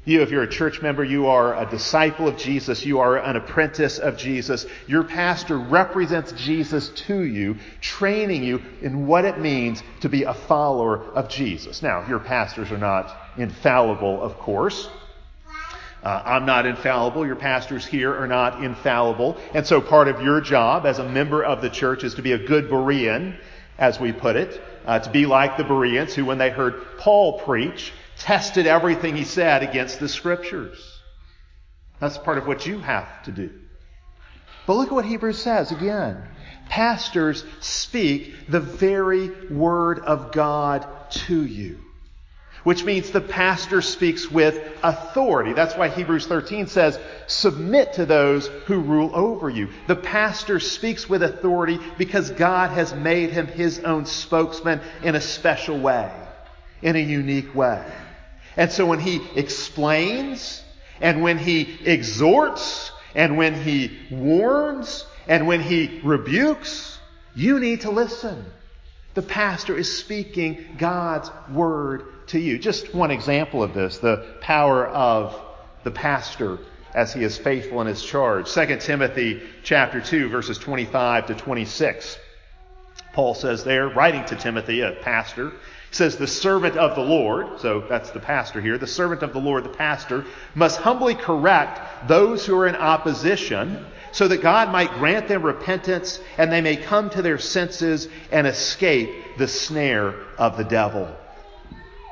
You, 0.06 0.22
if 0.22 0.32
you're 0.32 0.44
a 0.44 0.50
church 0.50 0.82
member, 0.82 1.04
you 1.04 1.28
are 1.28 1.58
a 1.58 1.70
disciple 1.70 2.28
of 2.28 2.38
Jesus, 2.38 2.86
you 2.86 3.00
are 3.00 3.18
an 3.18 3.38
apprentice 3.38 4.00
of 4.00 4.18
Jesus. 4.18 4.66
Your 4.86 5.06
pastor 5.06 5.58
represents 5.58 6.34
Jesus 6.34 6.90
to 6.90 7.22
you, 7.22 7.56
training 7.80 8.44
you 8.44 8.62
in 8.82 9.08
what 9.08 9.24
it 9.24 9.40
means 9.40 9.82
to 10.02 10.10
be 10.10 10.24
a 10.24 10.34
follower 10.34 11.02
of 11.14 11.30
Jesus. 11.30 11.82
Now, 11.82 12.06
your 12.06 12.20
pastors 12.20 12.70
are 12.72 12.78
not 12.78 13.16
infallible, 13.38 14.22
of 14.22 14.38
course. 14.40 14.90
Uh, 16.04 16.22
I'm 16.26 16.46
not 16.46 16.66
infallible. 16.66 17.26
Your 17.26 17.38
pastors 17.38 17.86
here 17.86 18.14
are 18.14 18.28
not 18.28 18.62
infallible. 18.62 19.38
And 19.54 19.66
so 19.66 19.80
part 19.80 20.10
of 20.10 20.22
your 20.22 20.42
job 20.42 20.86
as 20.86 21.00
a 21.00 21.08
member 21.08 21.42
of 21.42 21.62
the 21.62 21.70
church 21.70 22.04
is 22.04 22.16
to 22.16 22.22
be 22.22 22.34
a 22.34 22.38
good 22.38 22.70
Berean, 22.70 23.38
as 23.80 24.02
we 24.02 24.12
put 24.12 24.36
it, 24.36 24.62
uh, 24.86 25.00
to 25.00 25.10
be 25.10 25.26
like 25.26 25.56
the 25.56 25.64
Bereans 25.64 26.14
who, 26.14 26.26
when 26.26 26.40
they 26.40 26.50
heard 26.50 26.98
Paul 26.98 27.40
preach, 27.40 27.94
tested 28.18 28.68
everything 28.68 29.16
he 29.16 29.24
said 29.24 29.64
against 29.64 30.00
the 30.00 30.10
scriptures. 30.10 30.80
That's 32.00 32.18
part 32.18 32.38
of 32.38 32.48
what 32.48 32.66
you 32.66 32.80
have 32.80 33.24
to 33.24 33.32
do. 33.32 33.52
But 34.66 34.76
look 34.76 34.88
at 34.88 34.94
what 34.94 35.06
Hebrews 35.06 35.42
says 35.42 35.72
again. 35.72 36.24
Pastors 36.70 37.44
speak 37.60 38.48
the 38.50 38.60
very 38.60 39.30
word 39.50 40.00
of 40.00 40.32
God 40.32 40.88
to 41.12 41.46
you. 41.46 41.80
Which 42.64 42.86
means 42.86 43.12
the 43.12 43.20
pastor 43.20 43.82
speaks 43.82 44.32
with 44.32 44.58
authority. 44.84 45.52
That's 45.52 45.76
why 45.76 45.90
Hebrews 45.90 46.28
13 46.28 46.68
says, 46.68 46.98
submit 47.28 47.94
to 47.94 48.06
those 48.06 48.48
who 48.68 48.80
rule 48.80 49.12
over 49.14 49.50
you. 49.50 49.68
The 49.88 49.98
pastor 49.98 50.62
speaks 50.62 51.10
with 51.10 51.24
authority 51.24 51.78
because 51.98 52.32
God 52.32 52.70
has 52.70 52.94
made 52.94 53.32
him 53.32 53.48
his 53.48 53.80
own 53.80 54.06
spokesman 54.06 54.80
in 55.04 55.16
a 55.16 55.22
special 55.22 55.78
way, 55.78 56.10
in 56.82 56.96
a 56.96 57.00
unique 57.00 57.54
way. 57.54 57.84
And 58.58 58.72
so 58.72 58.86
when 58.86 59.00
he 59.00 59.22
explains, 59.36 60.64
and 61.02 61.22
when 61.22 61.38
he 61.38 61.78
exhorts, 61.86 62.92
and 63.16 63.38
when 63.38 63.54
he 63.54 63.98
warns, 64.10 65.06
and 65.28 65.48
when 65.48 65.62
he 65.62 66.02
rebukes, 66.04 67.00
you 67.36 67.60
need 67.60 67.82
to 67.82 67.92
listen. 67.92 68.46
The 69.14 69.22
pastor 69.22 69.78
is 69.78 69.98
speaking 69.98 70.76
God's 70.78 71.30
word 71.52 72.28
to 72.28 72.40
you. 72.40 72.58
Just 72.58 72.94
one 72.94 73.12
example 73.12 73.62
of 73.62 73.74
this, 73.74 74.00
the 74.00 74.36
power 74.42 74.88
of 74.88 75.40
the 75.84 75.92
pastor 75.92 76.60
as 76.94 77.14
he 77.14 77.24
is 77.24 77.38
faithful 77.38 77.82
in 77.82 77.88
his 77.88 78.04
charge. 78.04 78.52
2 78.52 78.78
Timothy 78.78 79.42
chapter 79.64 80.00
2 80.00 80.30
verses 80.30 80.58
25 80.58 81.28
to 81.28 81.36
26. 81.36 82.18
Paul 83.14 83.36
says 83.36 83.64
there, 83.64 83.90
writing 83.90 84.26
to 84.26 84.36
Timothy, 84.36 84.82
a 84.82 84.92
pastor, 85.02 85.54
says, 85.96 86.18
The 86.18 86.28
servant 86.28 86.78
of 86.78 86.96
the 86.96 87.02
Lord, 87.02 87.60
so 87.60 87.82
that's 87.82 88.12
the 88.12 88.20
pastor 88.20 88.62
here, 88.62 88.78
the 88.78 88.88
servant 88.88 89.24
of 89.24 89.34
the 89.34 89.40
Lord, 89.40 89.64
the 89.64 89.70
pastor, 89.70 90.26
must 90.56 90.80
humbly 90.80 91.16
correct 91.16 92.08
those 92.08 92.46
who 92.46 92.58
are 92.58 92.68
in 92.68 92.76
opposition 92.76 93.86
so 94.12 94.28
that 94.28 94.42
God 94.42 94.72
might 94.72 94.94
grant 94.94 95.28
them 95.28 95.44
repentance 95.44 96.20
and 96.38 96.52
they 96.52 96.62
may 96.62 96.78
come 96.78 97.10
to 97.12 97.22
their 97.22 97.40
senses 97.40 98.08
and 98.32 98.46
escape 98.46 99.38
the 99.38 99.48
snare 99.48 100.14
of 100.38 100.58
the 100.58 100.64
devil. 100.64 101.14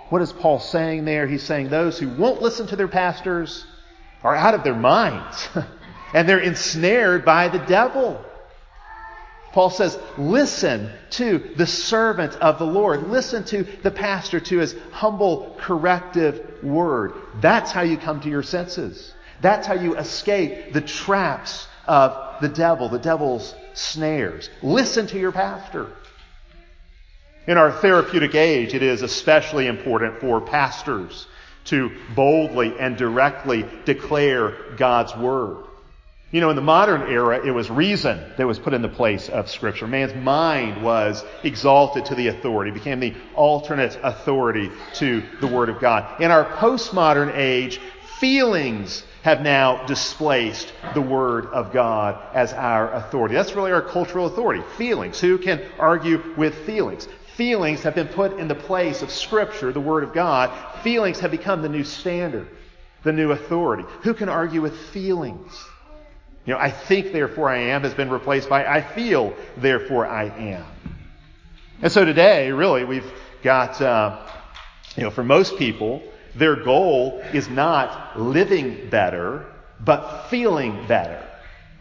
What 0.10 0.22
is 0.22 0.34
Paul 0.34 0.60
saying 0.60 1.06
there? 1.06 1.28
He's 1.28 1.44
saying 1.44 1.70
those 1.70 1.98
who 1.98 2.10
won't 2.10 2.42
listen 2.42 2.68
to 2.68 2.76
their 2.76 2.88
pastors 2.88 3.66
are 4.24 4.36
out 4.36 4.56
of 4.56 4.64
their 4.64 4.76
minds 4.76 5.48
and 6.14 6.28
they're 6.28 6.40
ensnared 6.40 7.24
by 7.24 7.48
the 7.48 7.60
devil. 7.60 8.26
Paul 9.54 9.70
says, 9.70 10.00
listen 10.18 10.92
to 11.12 11.54
the 11.58 11.68
servant 11.68 12.36
of 12.36 12.58
the 12.58 12.66
Lord. 12.66 13.10
Listen 13.10 13.44
to 13.46 13.64
the 13.84 13.92
pastor, 13.92 14.40
to 14.40 14.60
his 14.60 14.76
humble 14.92 15.56
corrective 15.60 16.64
word. 16.64 17.14
That's 17.42 17.72
how 17.72 17.82
you 17.82 17.98
come 17.98 18.22
to 18.22 18.30
your 18.30 18.44
senses. 18.44 19.14
That's 19.42 19.68
how 19.68 19.74
you 19.74 19.98
escape 19.98 20.72
the 20.74 20.82
traps 20.82 21.68
of 21.86 22.42
the 22.42 22.50
devil, 22.50 22.88
the 22.88 23.00
devil's 23.00 23.54
snares. 23.74 24.50
Listen 24.62 25.08
to 25.08 25.20
your 25.20 25.32
pastor. 25.32 25.88
In 27.48 27.58
our 27.58 27.72
therapeutic 27.72 28.36
age, 28.36 28.74
it 28.74 28.84
is 28.84 29.02
especially 29.02 29.68
important 29.68 30.22
for 30.22 30.40
pastors 30.40 31.28
to 31.66 31.92
boldly 32.16 32.80
and 32.80 32.96
directly 32.98 33.66
declare 33.86 34.56
God's 34.78 35.16
word. 35.16 35.66
You 36.32 36.40
know, 36.40 36.50
in 36.50 36.56
the 36.56 36.62
modern 36.62 37.12
era, 37.12 37.46
it 37.46 37.52
was 37.52 37.70
reason 37.70 38.18
that 38.38 38.48
was 38.48 38.58
put 38.58 38.74
in 38.74 38.82
the 38.82 38.88
place 38.88 39.28
of 39.28 39.50
Scripture. 39.50 39.86
Man's 39.86 40.16
mind 40.16 40.82
was 40.82 41.26
exalted 41.44 42.06
to 42.06 42.16
the 42.16 42.28
authority, 42.28 42.72
became 42.72 43.02
the 43.02 43.14
alternate 43.36 44.00
authority 44.02 44.72
to 44.96 45.24
the 45.42 45.48
Word 45.48 45.68
of 45.68 45.82
God. 45.82 46.22
In 46.22 46.32
our 46.32 46.46
postmodern 46.46 47.34
age, 47.36 47.82
feelings 48.20 49.04
have 49.24 49.42
now 49.42 49.86
displaced 49.88 50.72
the 50.94 51.02
Word 51.02 51.48
of 51.48 51.74
God 51.74 52.18
as 52.34 52.54
our 52.54 52.94
authority. 52.94 53.36
That's 53.36 53.54
really 53.54 53.74
our 53.74 53.82
cultural 53.82 54.26
authority. 54.26 54.64
Feelings. 54.78 55.20
Who 55.20 55.38
can 55.38 55.62
argue 55.78 56.34
with 56.38 56.56
feelings? 56.66 57.10
Feelings 57.36 57.84
have 57.84 57.94
been 57.96 58.08
put 58.08 58.40
in 58.40 58.48
the 58.48 58.56
place 58.56 59.02
of 59.02 59.12
Scripture, 59.12 59.74
the 59.74 59.82
Word 59.82 60.06
of 60.06 60.14
God. 60.14 60.50
Feelings 60.82 61.20
have 61.20 61.32
become 61.32 61.62
the 61.62 61.68
new 61.68 61.84
standard, 61.84 62.48
the 63.04 63.12
new 63.12 63.32
authority. 63.32 63.84
Who 64.04 64.14
can 64.14 64.30
argue 64.30 64.62
with 64.62 64.78
feelings? 64.92 65.62
You 66.46 66.54
know, 66.54 66.60
I 66.60 66.72
think, 66.72 67.12
therefore 67.12 67.50
I 67.50 67.58
am 67.58 67.84
has 67.84 67.94
been 67.94 68.10
replaced 68.10 68.50
by 68.50 68.66
I 68.66 68.82
feel, 68.82 69.34
therefore 69.58 70.08
I 70.08 70.26
am. 70.26 70.66
And 71.82 71.92
so 71.92 72.06
today, 72.06 72.52
really, 72.52 72.84
we've 72.84 73.12
got, 73.44 73.82
uh, 73.82 74.28
you 74.96 75.04
know, 75.04 75.12
for 75.12 75.24
most 75.24 75.58
people, 75.58 76.02
their 76.36 76.56
goal 76.56 77.22
is 77.34 77.50
not 77.50 78.20
living 78.20 78.90
better, 78.90 79.46
but 79.80 80.28
feeling 80.30 80.88
better. 80.88 81.24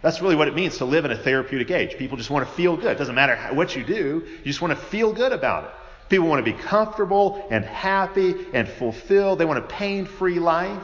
That's 0.02 0.23
really 0.23 0.37
what 0.37 0.49
it 0.49 0.55
means 0.55 0.79
to 0.79 0.85
live 0.85 1.05
in 1.05 1.11
a 1.11 1.17
therapeutic 1.17 1.71
age. 1.71 1.97
People 1.99 2.17
just 2.17 2.31
want 2.31 2.49
to 2.49 2.55
feel 2.55 2.76
good. 2.76 2.93
It 2.93 2.99
doesn't 2.99 3.14
matter 3.14 3.37
what 3.55 3.76
you 3.76 3.85
do, 3.85 4.26
you 4.26 4.45
just 4.45 4.62
want 4.62 4.79
to 4.79 4.87
feel 4.87 5.12
good 5.12 5.33
about 5.33 5.64
it. 5.64 5.71
People 6.09 6.26
want 6.26 6.45
to 6.45 6.52
be 6.52 6.59
comfortable 6.59 7.47
and 7.50 7.64
happy 7.64 8.35
and 8.52 8.69
fulfilled. 8.69 9.38
They 9.38 9.45
want 9.45 9.61
a 9.61 9.69
pain 9.69 10.07
free 10.07 10.40
life. 10.40 10.83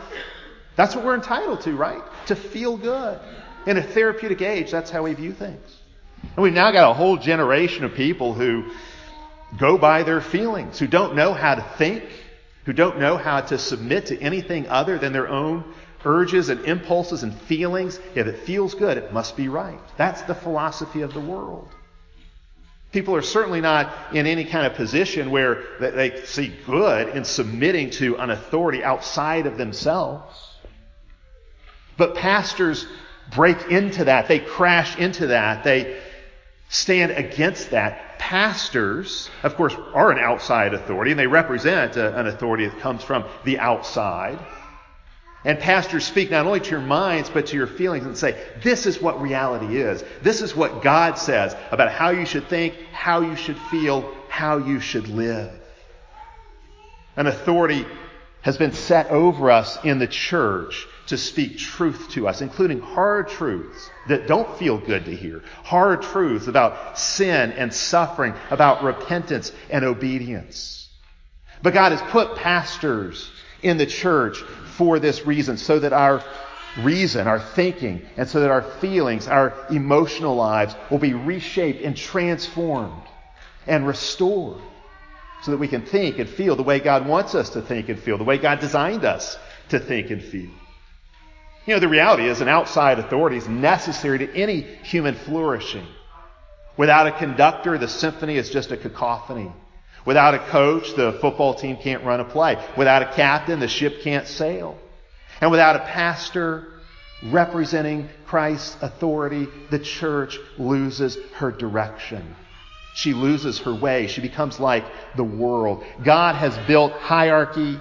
That's 0.77 0.95
what 0.95 1.05
we're 1.05 1.17
entitled 1.17 1.63
to, 1.63 1.75
right? 1.75 2.03
To 2.27 2.37
feel 2.37 2.77
good. 2.77 3.19
In 3.67 3.77
a 3.77 3.83
therapeutic 3.83 4.43
age, 4.43 4.71
that's 4.71 4.91
how 4.91 5.03
we 5.03 5.15
view 5.15 5.33
things. 5.33 5.77
And 6.23 6.43
we've 6.43 6.53
now 6.53 6.71
got 6.71 6.91
a 6.91 6.95
whole 6.95 7.17
generation 7.17 7.85
of 7.85 7.95
people 7.95 8.33
who 8.33 8.71
go 9.59 9.77
by 9.77 10.03
their 10.03 10.21
feelings, 10.21 10.79
who 10.79 10.87
don't 10.87 11.17
know 11.17 11.35
how 11.35 11.57
to 11.57 11.63
think, 11.77 12.05
who 12.65 12.73
don't 12.73 12.99
know 12.99 13.17
how 13.17 13.41
to 13.41 13.59
submit 13.59 14.07
to 14.07 14.21
anything 14.21 14.69
other 14.69 14.99
than 14.99 15.13
their 15.13 15.29
own 15.29 15.65
urges 16.05 16.49
and 16.49 16.65
impulses 16.65 17.23
and 17.23 17.35
feelings. 17.43 17.99
If 18.15 18.27
it 18.27 18.41
feels 18.41 18.75
good, 18.75 18.97
it 18.99 19.13
must 19.13 19.37
be 19.37 19.49
right. 19.49 19.81
That's 19.97 20.23
the 20.23 20.35
philosophy 20.35 21.03
of 21.03 21.13
the 21.13 21.21
world. 21.21 21.69
People 22.93 23.17
are 23.17 23.23
certainly 23.23 23.61
not 23.61 23.93
in 24.13 24.27
any 24.27 24.45
kind 24.45 24.67
of 24.67 24.75
position 24.75 25.31
where 25.31 25.65
they 25.81 26.23
see 26.25 26.55
good 26.67 27.09
in 27.17 27.25
submitting 27.25 27.91
to 27.91 28.17
an 28.17 28.31
authority 28.31 28.83
outside 28.83 29.47
of 29.47 29.59
themselves. 29.59 30.35
But 31.97 32.15
pastors 32.15 32.87
break 33.35 33.71
into 33.71 34.05
that. 34.05 34.29
They 34.29 34.39
crash 34.39 34.97
into 34.97 35.29
that. 35.29 35.65
They 35.65 36.01
stand 36.69 37.13
against 37.13 37.71
that. 37.71 38.19
Pastors, 38.19 39.31
of 39.43 39.57
course, 39.57 39.75
are 39.95 40.11
an 40.11 40.19
outside 40.19 40.75
authority, 40.75 41.13
and 41.13 41.21
they 41.21 41.27
represent 41.27 41.97
a, 41.97 42.19
an 42.19 42.27
authority 42.27 42.67
that 42.67 42.79
comes 42.81 43.03
from 43.03 43.25
the 43.45 43.59
outside. 43.59 44.39
And 45.45 45.61
pastors 45.61 46.05
speak 46.05 46.33
not 46.33 46.45
only 46.45 46.59
to 46.59 46.71
your 46.71 46.81
minds, 46.81 47.31
but 47.31 47.47
to 47.47 47.57
your 47.57 47.69
feelings 47.69 48.05
and 48.05 48.19
say, 48.19 48.37
this 48.65 48.85
is 48.85 49.01
what 49.01 49.21
reality 49.21 49.81
is. 49.81 50.03
This 50.21 50.43
is 50.43 50.57
what 50.57 50.83
God 50.83 51.19
says 51.19 51.55
about 51.71 51.93
how 51.93 52.11
you 52.11 52.27
should 52.27 52.49
think, 52.49 52.75
how 52.93 53.21
you 53.21 53.37
should 53.37 53.59
feel, 53.71 54.13
how 54.29 54.59
you 54.59 54.81
should 54.81 55.07
live. 55.07 55.53
An 57.17 57.29
authority 57.29 57.87
has 58.41 58.57
been 58.57 58.73
set 58.73 59.11
over 59.11 59.51
us 59.51 59.79
in 59.85 60.01
the 60.01 60.09
church 60.09 60.89
to 61.07 61.17
speak 61.17 61.59
truth 61.59 62.09
to 62.11 62.27
us, 62.29 62.41
including 62.41 62.81
hard 62.81 63.29
truths 63.29 63.91
that 64.09 64.27
don't 64.27 64.59
feel 64.59 64.79
good 64.79 65.05
to 65.05 65.15
hear, 65.15 65.43
hard 65.63 66.03
truths 66.03 66.47
about 66.47 66.99
sin 66.99 67.53
and 67.53 67.73
suffering, 67.73 68.35
about 68.51 68.83
repentance 68.83 69.53
and 69.71 69.85
obedience. 69.85 70.89
But 71.63 71.75
God 71.75 71.93
has 71.93 72.03
put 72.11 72.37
pastors 72.37 73.31
in 73.63 73.79
the 73.79 73.87
church 73.87 74.39
for 74.77 74.99
this 74.99 75.27
reason, 75.27 75.57
so 75.57 75.79
that 75.79 75.93
our 75.93 76.23
reason, 76.83 77.27
our 77.27 77.41
thinking, 77.41 78.05
and 78.17 78.29
so 78.29 78.41
that 78.41 78.51
our 78.51 78.63
feelings, 78.63 79.29
our 79.29 79.55
emotional 79.71 80.37
lives 80.37 80.75
will 80.91 80.99
be 80.99 81.15
reshaped 81.15 81.83
and 81.83 81.97
transformed 81.97 83.03
and 83.67 83.87
restored 83.87 84.61
so 85.43 85.51
that 85.51 85.57
we 85.59 85.69
can 85.69 85.83
think 85.83 86.19
and 86.19 86.29
feel 86.29 86.57
the 86.57 86.63
way 86.63 86.79
God 86.81 87.07
wants 87.07 87.35
us 87.35 87.51
to 87.51 87.63
think 87.63 87.89
and 87.89 87.99
feel, 87.99 88.19
the 88.19 88.25
way 88.25 88.39
God 88.39 88.61
designed 88.61 89.05
us 89.05 89.39
to 89.69 89.79
think 89.79 90.11
and 90.11 90.23
feel. 90.23 90.51
You 91.67 91.75
know, 91.75 91.81
the 91.81 91.89
reality 91.89 92.29
is 92.29 92.41
an 92.41 92.49
outside 92.49 93.01
authority 93.01 93.37
is 93.37 93.49
necessary 93.49 94.19
to 94.19 94.35
any 94.35 94.61
human 94.61 95.17
flourishing. 95.17 95.87
Without 96.77 97.09
a 97.09 97.13
conductor, 97.13 97.77
the 97.77 97.89
symphony 97.89 98.37
is 98.37 98.51
just 98.51 98.71
a 98.71 98.77
cacophony. 98.77 99.51
Without 100.05 100.35
a 100.35 100.39
coach, 100.39 100.95
the 100.95 101.19
football 101.21 101.55
team 101.55 101.77
can't 101.77 102.05
run 102.05 102.21
a 102.21 102.25
play. 102.25 102.65
Without 102.77 103.03
a 103.03 103.13
captain, 103.15 103.59
the 103.59 103.67
ship 103.67 104.03
can't 104.03 104.29
sail. 104.29 104.79
And 105.41 105.51
without 105.51 105.75
a 105.75 105.81
pastor 105.81 106.69
representing 107.25 108.09
Christ's 108.27 108.77
authority, 108.81 109.49
the 109.71 109.81
church 109.81 110.39
loses 110.59 111.19
her 111.35 111.51
direction. 111.51 112.37
She 112.95 113.13
loses 113.13 113.59
her 113.61 113.75
way. 113.75 114.07
She 114.07 114.21
becomes 114.21 114.61
like 114.61 114.85
the 115.17 115.25
world. 115.25 115.85
God 116.05 116.37
has 116.37 116.57
built 116.69 116.93
hierarchy 116.93 117.81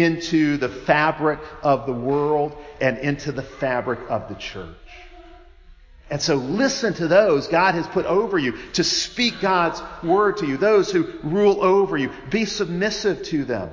into 0.00 0.56
the 0.56 0.68
fabric 0.68 1.40
of 1.62 1.86
the 1.86 1.92
world 1.92 2.56
and 2.80 2.98
into 2.98 3.32
the 3.32 3.42
fabric 3.42 4.00
of 4.08 4.28
the 4.28 4.34
church. 4.34 4.76
And 6.10 6.20
so 6.20 6.34
listen 6.34 6.94
to 6.94 7.06
those 7.06 7.46
God 7.46 7.74
has 7.74 7.86
put 7.86 8.04
over 8.04 8.36
you 8.36 8.56
to 8.72 8.82
speak 8.82 9.40
God's 9.40 9.80
word 10.02 10.38
to 10.38 10.46
you, 10.46 10.56
those 10.56 10.90
who 10.90 11.08
rule 11.22 11.62
over 11.62 11.96
you. 11.96 12.10
Be 12.30 12.44
submissive 12.44 13.22
to 13.24 13.44
them. 13.44 13.70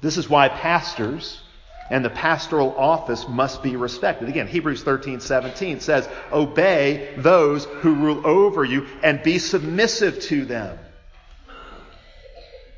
This 0.00 0.16
is 0.16 0.30
why 0.30 0.48
pastors 0.48 1.42
and 1.90 2.04
the 2.04 2.10
pastoral 2.10 2.74
office 2.76 3.28
must 3.28 3.62
be 3.62 3.76
respected. 3.76 4.28
Again, 4.28 4.48
Hebrews 4.48 4.82
13, 4.82 5.20
17 5.20 5.80
says, 5.80 6.08
Obey 6.32 7.14
those 7.18 7.64
who 7.64 7.94
rule 7.94 8.26
over 8.26 8.64
you 8.64 8.86
and 9.02 9.22
be 9.22 9.38
submissive 9.38 10.20
to 10.22 10.44
them. 10.46 10.78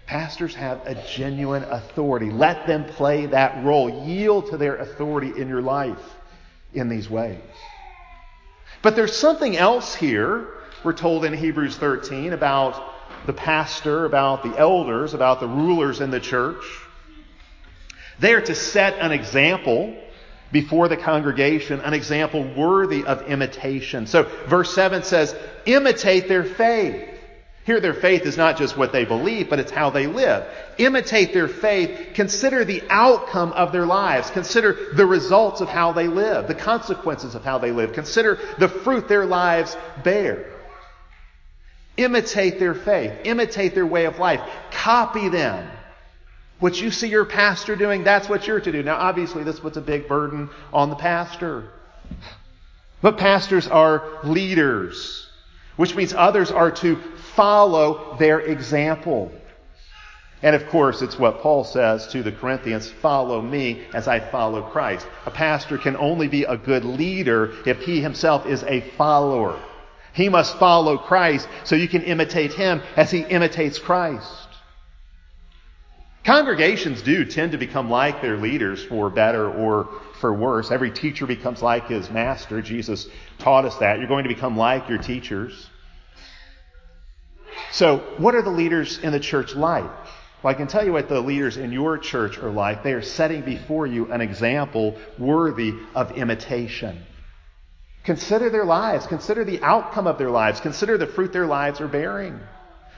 Pastors 0.08 0.54
have 0.54 0.86
a 0.86 0.94
genuine 1.06 1.64
authority. 1.64 2.30
Let 2.30 2.66
them 2.66 2.86
play 2.86 3.26
that 3.26 3.62
role. 3.62 4.06
Yield 4.06 4.48
to 4.50 4.56
their 4.56 4.76
authority 4.76 5.38
in 5.38 5.48
your 5.48 5.60
life 5.60 6.00
in 6.72 6.88
these 6.88 7.10
ways. 7.10 7.38
But 8.80 8.96
there's 8.96 9.14
something 9.14 9.54
else 9.54 9.94
here, 9.94 10.48
we're 10.82 10.94
told 10.94 11.26
in 11.26 11.34
Hebrews 11.34 11.76
13, 11.76 12.32
about 12.32 12.94
the 13.26 13.34
pastor, 13.34 14.06
about 14.06 14.42
the 14.42 14.56
elders, 14.56 15.12
about 15.12 15.40
the 15.40 15.46
rulers 15.46 16.00
in 16.00 16.10
the 16.10 16.20
church. 16.20 16.64
They 18.18 18.32
are 18.32 18.40
to 18.40 18.54
set 18.54 18.94
an 19.00 19.12
example 19.12 19.94
before 20.50 20.88
the 20.88 20.96
congregation, 20.96 21.80
an 21.80 21.92
example 21.92 22.42
worthy 22.56 23.04
of 23.04 23.26
imitation. 23.26 24.06
So 24.06 24.22
verse 24.46 24.74
7 24.74 25.02
says, 25.02 25.36
imitate 25.66 26.28
their 26.28 26.44
faith. 26.44 27.17
Here, 27.68 27.80
their 27.80 27.92
faith 27.92 28.22
is 28.22 28.38
not 28.38 28.56
just 28.56 28.78
what 28.78 28.92
they 28.92 29.04
believe, 29.04 29.50
but 29.50 29.58
it's 29.58 29.70
how 29.70 29.90
they 29.90 30.06
live. 30.06 30.46
Imitate 30.78 31.34
their 31.34 31.48
faith. 31.48 32.14
Consider 32.14 32.64
the 32.64 32.82
outcome 32.88 33.52
of 33.52 33.72
their 33.72 33.84
lives. 33.84 34.30
Consider 34.30 34.94
the 34.94 35.04
results 35.04 35.60
of 35.60 35.68
how 35.68 35.92
they 35.92 36.08
live, 36.08 36.48
the 36.48 36.54
consequences 36.54 37.34
of 37.34 37.44
how 37.44 37.58
they 37.58 37.70
live. 37.70 37.92
Consider 37.92 38.38
the 38.58 38.70
fruit 38.70 39.06
their 39.06 39.26
lives 39.26 39.76
bear. 40.02 40.46
Imitate 41.98 42.58
their 42.58 42.74
faith. 42.74 43.12
Imitate 43.24 43.74
their 43.74 43.84
way 43.84 44.06
of 44.06 44.18
life. 44.18 44.40
Copy 44.70 45.28
them. 45.28 45.70
What 46.60 46.80
you 46.80 46.90
see 46.90 47.08
your 47.08 47.26
pastor 47.26 47.76
doing, 47.76 48.02
that's 48.02 48.30
what 48.30 48.46
you're 48.46 48.60
to 48.60 48.72
do. 48.72 48.82
Now, 48.82 48.96
obviously, 48.96 49.44
this 49.44 49.60
puts 49.60 49.76
a 49.76 49.82
big 49.82 50.08
burden 50.08 50.48
on 50.72 50.88
the 50.88 50.96
pastor. 50.96 51.68
But 53.02 53.18
pastors 53.18 53.68
are 53.68 54.20
leaders, 54.24 55.27
which 55.78 55.94
means 55.94 56.12
others 56.12 56.50
are 56.50 56.72
to 56.72 56.96
follow 57.34 58.16
their 58.18 58.40
example. 58.40 59.32
And 60.42 60.54
of 60.54 60.68
course, 60.68 61.02
it's 61.02 61.18
what 61.18 61.40
Paul 61.40 61.62
says 61.62 62.08
to 62.08 62.22
the 62.22 62.32
Corinthians 62.32 62.90
follow 62.90 63.40
me 63.40 63.84
as 63.94 64.08
I 64.08 64.18
follow 64.18 64.62
Christ. 64.62 65.06
A 65.24 65.30
pastor 65.30 65.78
can 65.78 65.96
only 65.96 66.26
be 66.26 66.42
a 66.42 66.56
good 66.56 66.84
leader 66.84 67.52
if 67.64 67.80
he 67.80 68.00
himself 68.00 68.44
is 68.44 68.64
a 68.64 68.80
follower. 68.96 69.58
He 70.12 70.28
must 70.28 70.58
follow 70.58 70.98
Christ 70.98 71.48
so 71.62 71.76
you 71.76 71.88
can 71.88 72.02
imitate 72.02 72.52
him 72.52 72.82
as 72.96 73.12
he 73.12 73.20
imitates 73.20 73.78
Christ. 73.78 74.48
Congregations 76.24 77.02
do 77.02 77.24
tend 77.24 77.52
to 77.52 77.58
become 77.58 77.88
like 77.88 78.20
their 78.20 78.36
leaders 78.36 78.84
for 78.84 79.10
better 79.10 79.48
or 79.48 79.88
for 80.20 80.32
worse. 80.32 80.70
Every 80.70 80.90
teacher 80.90 81.26
becomes 81.26 81.62
like 81.62 81.88
his 81.88 82.10
master. 82.10 82.62
Jesus 82.62 83.08
taught 83.38 83.64
us 83.64 83.76
that. 83.76 83.98
You're 83.98 84.08
going 84.08 84.24
to 84.24 84.28
become 84.28 84.56
like 84.56 84.88
your 84.88 84.98
teachers. 84.98 85.68
So, 87.72 87.98
what 88.18 88.34
are 88.34 88.42
the 88.42 88.50
leaders 88.50 88.98
in 88.98 89.12
the 89.12 89.20
church 89.20 89.54
like? 89.54 89.90
Well, 90.42 90.52
I 90.52 90.54
can 90.54 90.68
tell 90.68 90.84
you 90.84 90.92
what 90.92 91.08
the 91.08 91.20
leaders 91.20 91.56
in 91.56 91.72
your 91.72 91.98
church 91.98 92.38
are 92.38 92.50
like. 92.50 92.82
They 92.82 92.92
are 92.92 93.02
setting 93.02 93.42
before 93.42 93.86
you 93.86 94.12
an 94.12 94.20
example 94.20 94.96
worthy 95.18 95.74
of 95.94 96.12
imitation. 96.12 97.04
Consider 98.04 98.48
their 98.48 98.64
lives. 98.64 99.06
Consider 99.06 99.44
the 99.44 99.60
outcome 99.62 100.06
of 100.06 100.16
their 100.16 100.30
lives. 100.30 100.60
Consider 100.60 100.96
the 100.96 101.06
fruit 101.06 101.32
their 101.32 101.46
lives 101.46 101.80
are 101.80 101.88
bearing. 101.88 102.40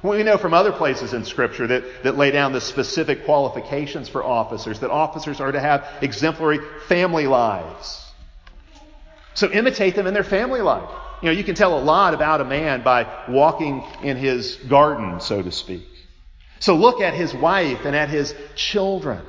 We 0.02 0.22
know 0.22 0.38
from 0.38 0.54
other 0.54 0.72
places 0.72 1.12
in 1.12 1.24
Scripture 1.24 1.66
that, 1.66 2.04
that 2.04 2.16
lay 2.16 2.30
down 2.30 2.52
the 2.52 2.60
specific 2.60 3.24
qualifications 3.24 4.08
for 4.08 4.24
officers, 4.24 4.80
that 4.80 4.90
officers 4.90 5.40
are 5.40 5.52
to 5.52 5.60
have 5.60 5.86
exemplary 6.00 6.58
family 6.88 7.26
lives. 7.26 8.06
So 9.34 9.50
imitate 9.50 9.94
them 9.94 10.06
in 10.06 10.14
their 10.14 10.24
family 10.24 10.62
life. 10.62 10.88
You 11.22 11.26
know, 11.26 11.32
you 11.32 11.44
can 11.44 11.54
tell 11.54 11.78
a 11.78 11.82
lot 11.82 12.14
about 12.14 12.40
a 12.40 12.44
man 12.44 12.82
by 12.82 13.26
walking 13.28 13.84
in 14.02 14.16
his 14.16 14.56
garden, 14.56 15.20
so 15.20 15.42
to 15.42 15.52
speak. 15.52 15.86
So 16.60 16.76
look 16.76 17.00
at 17.00 17.14
his 17.14 17.34
wife 17.34 17.84
and 17.84 17.94
at 17.94 18.08
his 18.08 18.34
children. 18.54 19.24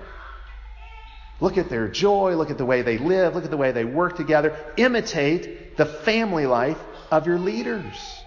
Look 1.42 1.58
at 1.58 1.70
their 1.70 1.90
joy. 1.90 2.36
Look 2.36 2.50
at 2.50 2.58
the 2.58 2.66
way 2.66 2.82
they 2.82 2.98
live. 2.98 3.36
Look 3.36 3.44
at 3.44 3.52
the 3.52 3.58
way 3.58 3.72
they 3.72 3.84
work 3.84 4.16
together. 4.16 4.56
Imitate 4.78 5.76
the 5.76 5.86
family 5.86 6.46
life 6.46 6.78
of 7.10 7.28
your 7.28 7.40
leaders. 7.40 8.21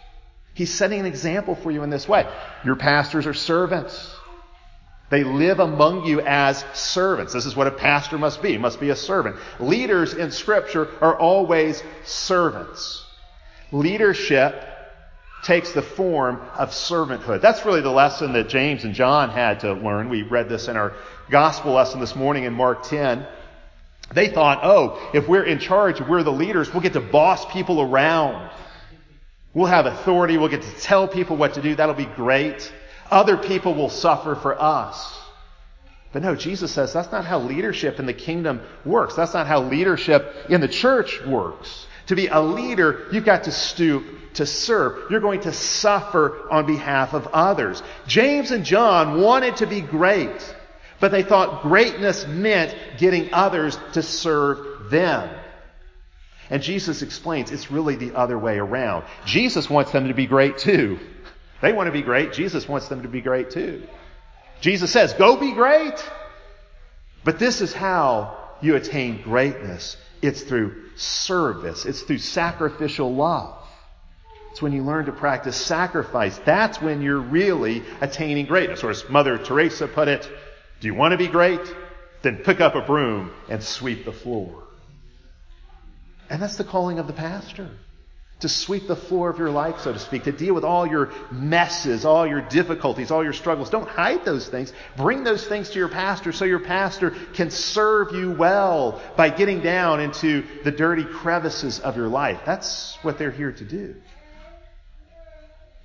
He's 0.55 0.73
setting 0.73 1.01
an 1.01 1.07
example 1.07 1.57
for 1.57 1.71
you 1.71 1.83
in 1.83 1.91
this 1.91 2.09
way. 2.09 2.27
Your 2.65 2.77
pastors 2.77 3.27
are 3.27 3.35
servants. 3.35 4.15
They 5.11 5.25
live 5.25 5.61
among 5.61 6.07
you 6.07 6.21
as 6.21 6.65
servants. 6.73 7.33
This 7.33 7.47
is 7.47 7.55
what 7.55 7.67
a 7.67 7.73
pastor 7.73 8.19
must 8.19 8.41
be. 8.41 8.53
He 8.53 8.59
must 8.59 8.81
be 8.81 8.91
a 8.91 8.97
servant. 8.97 9.37
Leaders 9.61 10.15
in 10.15 10.31
Scripture 10.31 10.89
are 11.01 11.17
always 11.17 11.83
servants. 12.05 13.05
Leadership 13.71 14.61
takes 15.43 15.73
the 15.73 15.83
form 15.83 16.41
of 16.57 16.71
servanthood. 16.71 17.43
That's 17.43 17.67
really 17.67 17.83
the 17.83 17.91
lesson 17.91 18.33
that 18.33 18.49
James 18.49 18.85
and 18.85 18.95
John 18.95 19.31
had 19.31 19.61
to 19.61 19.75
learn. 19.75 20.09
We 20.09 20.23
read 20.23 20.49
this 20.49 20.69
in 20.69 20.77
our 20.77 20.95
gospel 21.29 21.73
lesson 21.73 22.01
this 22.01 22.17
morning 22.17 22.45
in 22.45 22.55
Mark 22.55 22.85
10. 22.85 23.27
They 24.13 24.29
thought, 24.29 24.61
oh, 24.63 25.11
if 25.13 25.29
we're 25.29 25.45
in 25.45 25.59
charge, 25.59 26.01
if 26.01 26.09
we're 26.09 26.23
the 26.23 26.33
leaders, 26.33 26.73
we'll 26.73 26.83
get 26.83 26.95
to 26.95 27.01
boss 27.01 27.45
people 27.53 27.81
around. 27.81 28.51
We'll 29.55 29.67
have 29.67 29.87
authority. 29.87 30.37
We'll 30.37 30.49
get 30.49 30.63
to 30.63 30.81
tell 30.81 31.07
people 31.07 31.37
what 31.37 31.55
to 31.55 31.63
do. 31.63 31.77
That'll 31.77 31.95
be 31.95 32.05
great. 32.07 32.73
Other 33.11 33.37
people 33.37 33.75
will 33.75 33.89
suffer 33.89 34.35
for 34.35 34.61
us. 34.61 35.21
But 36.13 36.23
no, 36.23 36.35
Jesus 36.35 36.73
says 36.73 36.93
that's 36.93 37.11
not 37.11 37.25
how 37.25 37.41
leadership 37.41 37.99
in 37.99 38.07
the 38.07 38.13
kingdom 38.13 38.61
works. 38.85 39.15
That's 39.15 39.35
not 39.35 39.47
how 39.47 39.63
leadership 39.63 40.33
in 40.49 40.61
the 40.61 40.69
church 40.69 41.21
works. 41.25 41.87
To 42.07 42.17
be 42.17 42.27
a 42.27 42.41
leader, 42.41 43.09
you've 43.13 43.25
got 43.25 43.45
to 43.45 43.53
stoop 43.53 44.05
to 44.35 44.47
serve. 44.47 45.11
You're 45.11 45.21
going 45.21 45.41
to 45.41 45.53
suffer 45.53 46.49
on 46.51 46.67
behalf 46.67 47.15
of 47.15 47.29
others. 47.29 47.83
James 48.07 48.51
and 48.51 48.65
John 48.65 49.21
wanted 49.21 49.57
to 49.59 49.67
be 49.67 49.81
great, 49.81 50.55
but 51.01 51.11
they 51.11 51.23
thought 51.23 51.63
greatness 51.63 52.27
meant 52.27 52.77
getting 52.99 53.33
others 53.33 53.79
to 53.93 54.03
serve 54.03 54.91
them. 54.91 55.31
And 56.51 56.63
Jesus 56.63 57.03
explains 57.03 57.51
it's 57.51 57.71
really 57.71 57.97
the 57.97 58.15
other 58.15 58.39
way 58.39 58.59
around. 58.59 59.05
Jesus 59.25 59.71
wants 59.71 59.93
them 59.93 60.09
to 60.09 60.15
be 60.15 60.27
great 60.27 60.59
too. 60.59 60.99
They 61.63 61.73
want 61.73 61.87
to 61.87 61.93
be 61.93 62.03
great. 62.03 62.33
Jesus 62.33 62.69
wants 62.69 62.89
them 62.89 63.03
to 63.03 63.09
be 63.09 63.21
great 63.21 63.51
too. 63.51 63.87
Jesus 64.61 64.91
says, 64.91 65.15
go 65.15 65.37
be 65.37 65.53
great. 65.53 65.95
But 67.25 67.39
this 67.39 67.61
is 67.61 67.73
how 67.73 68.37
you 68.61 68.77
attain 68.77 69.23
greatness. 69.23 69.97
It's 70.21 70.43
through 70.43 70.91
service. 70.97 71.87
It's 71.87 72.03
through 72.03 72.19
sacrificial 72.19 73.15
love. 73.15 73.57
It's 74.51 74.63
when 74.63 74.73
you 74.73 74.85
learn 74.85 75.07
to 75.07 75.13
practice 75.13 75.57
sacrifice. 75.57 76.39
That's 76.45 76.81
when 76.81 77.03
you're 77.03 77.19
really 77.19 77.83
attaining 78.01 78.47
greatness. 78.47 78.85
Or 78.85 78.91
as 78.91 79.09
Mother 79.09 79.37
Teresa 79.37 79.89
put 79.89 80.09
it, 80.09 80.31
do 80.81 80.87
you 80.87 80.95
want 80.95 81.13
to 81.13 81.19
be 81.19 81.27
great? 81.27 81.61
Then 82.23 82.37
pick 82.37 82.61
up 82.61 82.75
a 82.75 82.83
broom 82.83 83.33
and 83.49 83.63
sweep 83.63 84.05
the 84.05 84.13
floor. 84.13 84.63
And 86.31 86.41
that's 86.41 86.57
the 86.57 86.65
calling 86.65 86.99
of 86.99 87.07
the 87.07 87.13
pastor. 87.13 87.69
To 88.41 88.49
sweep 88.49 88.89
the 88.89 88.97
floor 88.97 89.31
of 89.31 89.39
your 89.39 89.51
life, 89.51 89.81
so 89.81 89.93
to 89.93 89.99
speak, 89.99 90.25
to 90.25 90.33
deal 90.33 90.55
with 90.55 90.65
all 90.65 90.87
your 90.87 91.13
messes, 91.31 92.05
all 92.05 92.27
your 92.27 92.41
difficulties, 92.41 93.11
all 93.11 93.23
your 93.23 93.33
struggles. 93.33 93.71
Don't 93.71 93.89
hide 93.89 94.25
those 94.25 94.49
things. 94.49 94.73
Bring 94.97 95.25
those 95.25 95.47
things 95.47 95.71
to 95.71 95.79
your 95.79 95.89
pastor 95.89 96.33
so 96.33 96.45
your 96.45 96.59
pastor 96.59 97.15
can 97.35 97.51
serve 97.51 98.15
you 98.15 98.33
well 98.33 99.01
by 99.17 99.31
getting 99.31 99.61
down 99.61 100.01
into 100.01 100.45
the 100.65 100.73
dirty 100.73 101.05
crevices 101.05 101.79
of 101.81 101.97
your 101.97 102.09
life. 102.09 102.41
That's 102.45 102.99
what 103.03 103.19
they're 103.19 103.31
here 103.31 103.53
to 103.53 103.65
do. 103.65 103.95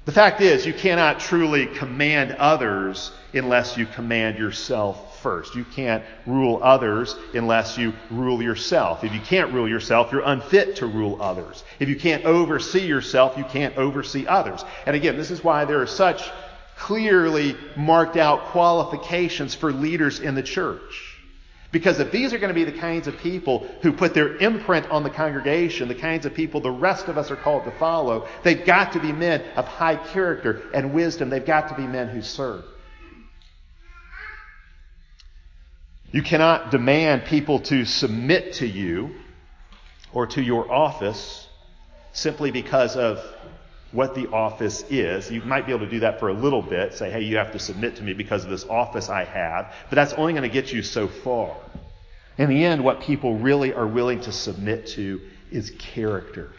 The 0.05 0.11
fact 0.11 0.41
is, 0.41 0.65
you 0.65 0.73
cannot 0.73 1.19
truly 1.19 1.67
command 1.67 2.31
others 2.31 3.11
unless 3.31 3.77
you 3.77 3.85
command 3.85 4.39
yourself 4.39 5.08
first. 5.19 5.55
You 5.55 5.63
can't 5.63 6.03
rule 6.25 6.59
others 6.61 7.15
unless 7.33 7.77
you 7.77 7.93
rule 8.09 8.41
yourself. 8.41 9.03
If 9.03 9.13
you 9.13 9.21
can't 9.21 9.53
rule 9.53 9.67
yourself, 9.67 10.11
you're 10.11 10.21
unfit 10.25 10.77
to 10.77 10.87
rule 10.87 11.21
others. 11.21 11.63
If 11.79 11.89
you 11.89 11.95
can't 11.95 12.25
oversee 12.25 12.85
yourself, 12.85 13.37
you 13.37 13.43
can't 13.45 13.77
oversee 13.77 14.25
others. 14.27 14.63
And 14.85 14.95
again, 14.95 15.17
this 15.17 15.31
is 15.31 15.43
why 15.43 15.65
there 15.65 15.81
are 15.81 15.87
such 15.87 16.29
clearly 16.77 17.55
marked 17.75 18.17
out 18.17 18.45
qualifications 18.45 19.53
for 19.53 19.71
leaders 19.71 20.19
in 20.19 20.33
the 20.35 20.43
church. 20.43 21.17
Because 21.71 21.99
if 21.99 22.11
these 22.11 22.33
are 22.33 22.39
going 22.39 22.53
to 22.53 22.55
be 22.55 22.63
the 22.63 22.77
kinds 22.79 23.07
of 23.07 23.15
people 23.17 23.67
who 23.81 23.91
put 23.91 24.15
their 24.15 24.37
imprint 24.37 24.89
on 24.89 25.03
the 25.03 25.09
congregation, 25.09 25.87
the 25.87 25.93
kinds 25.93 26.25
of 26.25 26.33
people 26.33 26.61
the 26.61 26.71
rest 26.71 27.07
of 27.07 27.17
us 27.17 27.29
are 27.29 27.35
called 27.35 27.65
to 27.65 27.71
follow, 27.71 28.27
they've 28.43 28.65
got 28.65 28.93
to 28.93 28.99
be 28.99 29.11
men 29.11 29.43
of 29.55 29.67
high 29.67 29.95
character 29.95 30.63
and 30.73 30.93
wisdom. 30.93 31.29
They've 31.29 31.45
got 31.45 31.69
to 31.69 31.75
be 31.75 31.85
men 31.85 32.07
who 32.07 32.23
serve. 32.23 32.65
You 36.11 36.23
cannot 36.23 36.71
demand 36.71 37.25
people 37.25 37.59
to 37.61 37.85
submit 37.85 38.53
to 38.53 38.67
you 38.67 39.15
or 40.11 40.25
to 40.27 40.41
your 40.41 40.71
office 40.71 41.47
simply 42.13 42.49
because 42.49 42.95
of 42.95 43.23
what 43.91 44.15
the 44.15 44.27
office 44.31 44.83
is. 44.89 45.29
You 45.29 45.41
might 45.41 45.67
be 45.67 45.71
able 45.71 45.85
to 45.85 45.91
do 45.91 45.99
that 45.99 46.19
for 46.19 46.29
a 46.29 46.33
little 46.33 46.63
bit, 46.63 46.95
say, 46.95 47.11
hey, 47.11 47.21
you 47.21 47.37
have 47.37 47.51
to 47.51 47.59
submit 47.59 47.97
to 47.97 48.03
me 48.03 48.13
because 48.13 48.43
of 48.43 48.49
this 48.49 48.65
office 48.65 49.07
I 49.07 49.23
have, 49.23 49.73
but 49.89 49.95
that's 49.95 50.13
only 50.13 50.33
going 50.33 50.43
to 50.43 50.49
get 50.49 50.73
you 50.73 50.81
so 50.81 51.07
far. 51.07 51.55
In 52.39 52.49
the 52.49 52.65
end, 52.65 52.83
what 52.83 53.01
people 53.01 53.37
really 53.37 53.73
are 53.73 53.87
willing 53.87 54.21
to 54.21 54.31
submit 54.31 54.87
to 54.87 55.21
is 55.51 55.71
character. 55.77 56.51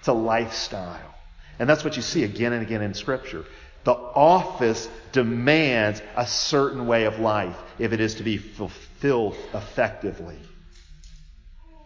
It's 0.00 0.08
a 0.08 0.12
lifestyle. 0.12 1.14
And 1.60 1.68
that's 1.70 1.84
what 1.84 1.94
you 1.96 2.02
see 2.02 2.24
again 2.24 2.52
and 2.52 2.62
again 2.62 2.82
in 2.82 2.94
Scripture. 2.94 3.44
The 3.84 3.92
office 3.92 4.88
demands 5.12 6.02
a 6.16 6.26
certain 6.26 6.86
way 6.86 7.04
of 7.04 7.20
life 7.20 7.56
if 7.78 7.92
it 7.92 8.00
is 8.00 8.16
to 8.16 8.22
be 8.24 8.38
fulfilled 8.38 8.87
effectively. 9.02 10.36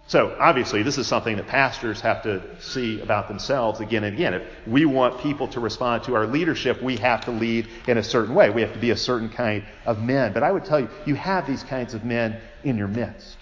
So, 0.08 0.36
obviously, 0.38 0.82
this 0.82 0.98
is 0.98 1.06
something 1.06 1.36
that 1.36 1.46
pastors 1.46 2.00
have 2.02 2.24
to 2.24 2.42
see 2.60 3.00
about 3.00 3.28
themselves 3.28 3.80
again 3.80 4.04
and 4.04 4.14
again. 4.14 4.34
If 4.34 4.42
we 4.66 4.84
want 4.84 5.20
people 5.20 5.48
to 5.48 5.60
respond 5.60 6.04
to 6.04 6.16
our 6.16 6.26
leadership, 6.26 6.82
we 6.82 6.96
have 6.98 7.24
to 7.24 7.30
lead 7.30 7.66
in 7.86 7.96
a 7.96 8.02
certain 8.02 8.34
way. 8.34 8.50
We 8.50 8.60
have 8.60 8.74
to 8.74 8.78
be 8.78 8.90
a 8.90 8.96
certain 8.96 9.30
kind 9.30 9.64
of 9.86 10.02
men. 10.02 10.34
But 10.34 10.42
I 10.42 10.52
would 10.52 10.66
tell 10.66 10.80
you, 10.80 10.90
you 11.06 11.14
have 11.14 11.46
these 11.46 11.62
kinds 11.62 11.94
of 11.94 12.04
men 12.04 12.38
in 12.62 12.76
your 12.76 12.88
midst. 12.88 13.38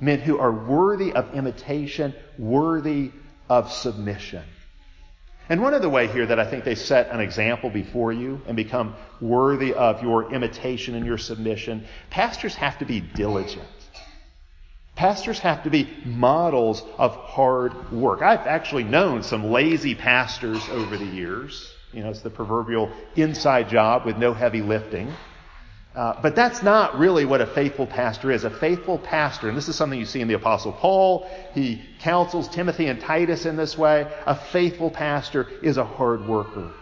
Men 0.00 0.20
who 0.20 0.38
are 0.38 0.52
worthy 0.52 1.12
of 1.12 1.34
imitation, 1.34 2.14
worthy 2.38 3.10
of 3.50 3.70
submission. 3.70 4.44
And 5.48 5.60
one 5.60 5.74
other 5.74 5.90
way 5.90 6.06
here 6.06 6.26
that 6.26 6.40
I 6.40 6.48
think 6.48 6.64
they 6.64 6.74
set 6.74 7.10
an 7.10 7.20
example 7.20 7.68
before 7.68 8.12
you 8.12 8.40
and 8.46 8.56
become 8.56 8.94
worthy 9.20 9.74
of 9.74 10.02
your 10.02 10.32
imitation 10.32 10.94
and 10.94 11.04
your 11.04 11.18
submission, 11.18 11.86
pastors 12.10 12.54
have 12.54 12.78
to 12.78 12.86
be 12.86 13.00
diligent. 13.00 13.68
Pastors 14.96 15.40
have 15.40 15.64
to 15.64 15.70
be 15.70 15.88
models 16.04 16.82
of 16.98 17.14
hard 17.16 17.92
work. 17.92 18.22
I've 18.22 18.46
actually 18.46 18.84
known 18.84 19.22
some 19.22 19.50
lazy 19.50 19.94
pastors 19.94 20.66
over 20.70 20.96
the 20.96 21.04
years. 21.04 21.70
You 21.92 22.04
know, 22.04 22.10
it's 22.10 22.22
the 22.22 22.30
proverbial 22.30 22.90
inside 23.16 23.68
job 23.68 24.06
with 24.06 24.16
no 24.16 24.32
heavy 24.32 24.62
lifting. 24.62 25.12
Uh, 25.94 26.20
but 26.20 26.34
that's 26.34 26.60
not 26.62 26.98
really 26.98 27.24
what 27.24 27.40
a 27.40 27.46
faithful 27.46 27.86
pastor 27.86 28.32
is. 28.32 28.42
A 28.42 28.50
faithful 28.50 28.98
pastor, 28.98 29.48
and 29.48 29.56
this 29.56 29.68
is 29.68 29.76
something 29.76 29.98
you 29.98 30.06
see 30.06 30.20
in 30.20 30.26
the 30.26 30.34
Apostle 30.34 30.72
Paul, 30.72 31.28
he 31.54 31.82
counsels 32.00 32.48
Timothy 32.48 32.86
and 32.86 33.00
Titus 33.00 33.46
in 33.46 33.56
this 33.56 33.78
way. 33.78 34.10
A 34.26 34.34
faithful 34.34 34.90
pastor 34.90 35.46
is 35.62 35.76
a 35.76 35.84
hard 35.84 36.26
worker. 36.26 36.72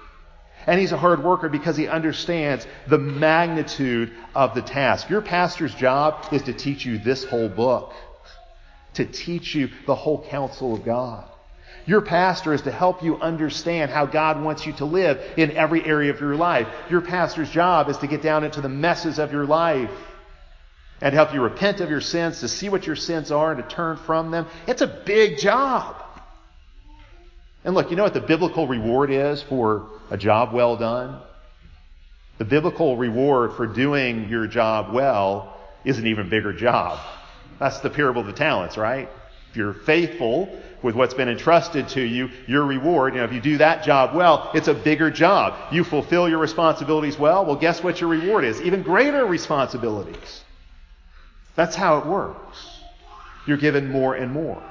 And 0.66 0.80
he's 0.80 0.92
a 0.92 0.96
hard 0.96 1.22
worker 1.22 1.50
because 1.50 1.76
he 1.76 1.88
understands 1.88 2.66
the 2.86 2.98
magnitude 2.98 4.12
of 4.34 4.54
the 4.54 4.62
task. 4.62 5.10
Your 5.10 5.20
pastor's 5.20 5.74
job 5.74 6.32
is 6.32 6.42
to 6.44 6.54
teach 6.54 6.86
you 6.86 6.96
this 6.98 7.24
whole 7.24 7.48
book, 7.48 7.92
to 8.94 9.04
teach 9.04 9.54
you 9.54 9.68
the 9.86 9.94
whole 9.94 10.24
counsel 10.24 10.74
of 10.74 10.84
God. 10.84 11.28
Your 11.86 12.00
pastor 12.00 12.52
is 12.52 12.62
to 12.62 12.70
help 12.70 13.02
you 13.02 13.20
understand 13.20 13.90
how 13.90 14.06
God 14.06 14.42
wants 14.42 14.66
you 14.66 14.72
to 14.74 14.84
live 14.84 15.20
in 15.36 15.52
every 15.52 15.84
area 15.84 16.10
of 16.10 16.20
your 16.20 16.36
life. 16.36 16.68
Your 16.88 17.00
pastor's 17.00 17.50
job 17.50 17.88
is 17.88 17.96
to 17.98 18.06
get 18.06 18.22
down 18.22 18.44
into 18.44 18.60
the 18.60 18.68
messes 18.68 19.18
of 19.18 19.32
your 19.32 19.44
life 19.44 19.90
and 21.00 21.12
help 21.12 21.34
you 21.34 21.42
repent 21.42 21.80
of 21.80 21.90
your 21.90 22.00
sins, 22.00 22.40
to 22.40 22.48
see 22.48 22.68
what 22.68 22.86
your 22.86 22.94
sins 22.94 23.32
are 23.32 23.52
and 23.52 23.60
to 23.62 23.68
turn 23.68 23.96
from 23.96 24.30
them. 24.30 24.46
It's 24.68 24.82
a 24.82 24.86
big 24.86 25.38
job. 25.38 25.96
And 27.64 27.74
look, 27.74 27.90
you 27.90 27.96
know 27.96 28.04
what 28.04 28.14
the 28.14 28.20
biblical 28.20 28.68
reward 28.68 29.10
is 29.10 29.42
for 29.42 29.88
a 30.10 30.16
job 30.16 30.52
well 30.52 30.76
done? 30.76 31.20
The 32.38 32.44
biblical 32.44 32.96
reward 32.96 33.54
for 33.54 33.66
doing 33.66 34.28
your 34.28 34.46
job 34.46 34.92
well 34.92 35.56
is 35.84 35.98
an 35.98 36.06
even 36.06 36.28
bigger 36.28 36.52
job. 36.52 37.00
That's 37.58 37.80
the 37.80 37.90
parable 37.90 38.20
of 38.20 38.26
the 38.26 38.32
talents, 38.32 38.76
right? 38.76 39.08
If 39.50 39.56
you're 39.56 39.74
faithful 39.74 40.48
with 40.82 40.94
what's 40.94 41.14
been 41.14 41.28
entrusted 41.28 41.88
to 41.88 42.02
you, 42.02 42.30
your 42.46 42.64
reward, 42.64 43.14
you 43.14 43.20
know, 43.20 43.24
if 43.24 43.32
you 43.32 43.40
do 43.40 43.58
that 43.58 43.84
job 43.84 44.14
well, 44.14 44.50
it's 44.54 44.68
a 44.68 44.74
bigger 44.74 45.10
job. 45.10 45.54
You 45.72 45.84
fulfill 45.84 46.28
your 46.28 46.38
responsibilities 46.38 47.18
well, 47.18 47.44
well, 47.44 47.56
guess 47.56 47.82
what 47.82 48.00
your 48.00 48.10
reward 48.10 48.44
is? 48.44 48.60
Even 48.62 48.82
greater 48.82 49.24
responsibilities. 49.26 50.42
That's 51.54 51.76
how 51.76 51.98
it 51.98 52.06
works. 52.06 52.80
You're 53.46 53.58
given 53.58 53.90
more 53.90 54.14
and 54.14 54.32
more. 54.32 54.62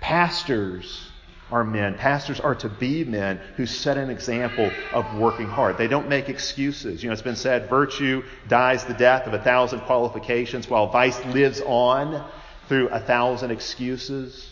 Pastors 0.00 1.10
are 1.50 1.64
men. 1.64 1.94
Pastors 1.94 2.40
are 2.40 2.54
to 2.56 2.68
be 2.68 3.04
men 3.04 3.38
who 3.56 3.66
set 3.66 3.96
an 3.96 4.10
example 4.10 4.70
of 4.92 5.16
working 5.16 5.46
hard. 5.46 5.78
They 5.78 5.86
don't 5.86 6.08
make 6.08 6.28
excuses. 6.28 7.02
You 7.02 7.08
know, 7.08 7.12
it's 7.12 7.22
been 7.22 7.36
said 7.36 7.68
virtue 7.68 8.24
dies 8.48 8.84
the 8.84 8.94
death 8.94 9.26
of 9.26 9.34
a 9.34 9.38
thousand 9.38 9.80
qualifications 9.80 10.68
while 10.68 10.88
vice 10.88 11.24
lives 11.26 11.60
on 11.64 12.24
through 12.68 12.88
a 12.88 13.00
thousand 13.00 13.50
excuses. 13.50 14.50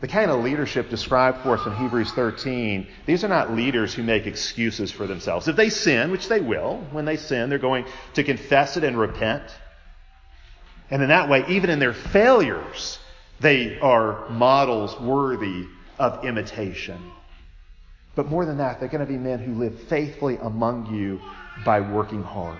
The 0.00 0.08
kind 0.08 0.30
of 0.30 0.44
leadership 0.44 0.90
described 0.90 1.38
for 1.42 1.58
us 1.58 1.66
in 1.66 1.74
Hebrews 1.74 2.12
13, 2.12 2.86
these 3.06 3.24
are 3.24 3.28
not 3.28 3.52
leaders 3.52 3.92
who 3.92 4.04
make 4.04 4.26
excuses 4.26 4.92
for 4.92 5.06
themselves. 5.08 5.48
If 5.48 5.56
they 5.56 5.70
sin, 5.70 6.12
which 6.12 6.28
they 6.28 6.40
will, 6.40 6.86
when 6.92 7.04
they 7.04 7.16
sin, 7.16 7.50
they're 7.50 7.58
going 7.58 7.84
to 8.14 8.22
confess 8.22 8.76
it 8.76 8.84
and 8.84 8.98
repent. 8.98 9.42
And 10.90 11.02
in 11.02 11.08
that 11.08 11.28
way, 11.28 11.44
even 11.48 11.68
in 11.68 11.80
their 11.80 11.94
failures, 11.94 12.98
they 13.40 13.78
are 13.80 14.28
models 14.28 14.98
worthy 15.00 15.66
of 15.98 16.24
imitation. 16.24 17.12
But 18.14 18.28
more 18.28 18.46
than 18.46 18.58
that, 18.58 18.78
they're 18.78 18.88
going 18.88 19.04
to 19.04 19.12
be 19.12 19.18
men 19.18 19.40
who 19.40 19.54
live 19.54 19.80
faithfully 19.88 20.38
among 20.40 20.94
you 20.94 21.20
by 21.64 21.80
working 21.80 22.22
hard. 22.22 22.58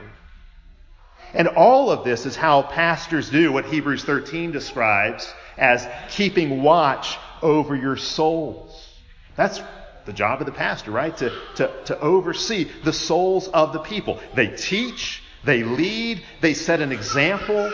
And 1.34 1.48
all 1.48 1.90
of 1.90 2.04
this 2.04 2.26
is 2.26 2.36
how 2.36 2.62
pastors 2.62 3.30
do 3.30 3.52
what 3.52 3.66
Hebrews 3.66 4.04
13 4.04 4.50
describes 4.50 5.32
as 5.56 5.86
keeping 6.10 6.62
watch 6.62 7.18
over 7.42 7.76
your 7.76 7.96
souls. 7.96 8.98
That's 9.36 9.60
the 10.06 10.12
job 10.12 10.40
of 10.40 10.46
the 10.46 10.52
pastor, 10.52 10.90
right? 10.90 11.16
To, 11.18 11.30
to, 11.56 11.84
to 11.84 12.00
oversee 12.00 12.70
the 12.82 12.92
souls 12.92 13.48
of 13.48 13.72
the 13.72 13.80
people. 13.80 14.18
They 14.34 14.48
teach, 14.48 15.22
they 15.44 15.62
lead, 15.62 16.22
they 16.40 16.54
set 16.54 16.80
an 16.80 16.92
example, 16.92 17.70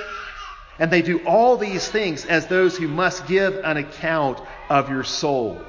and 0.78 0.90
they 0.90 1.02
do 1.02 1.24
all 1.24 1.56
these 1.56 1.86
things 1.86 2.24
as 2.26 2.48
those 2.48 2.76
who 2.76 2.88
must 2.88 3.26
give 3.28 3.54
an 3.64 3.76
account 3.76 4.40
of 4.68 4.90
your 4.90 5.04
souls. 5.04 5.62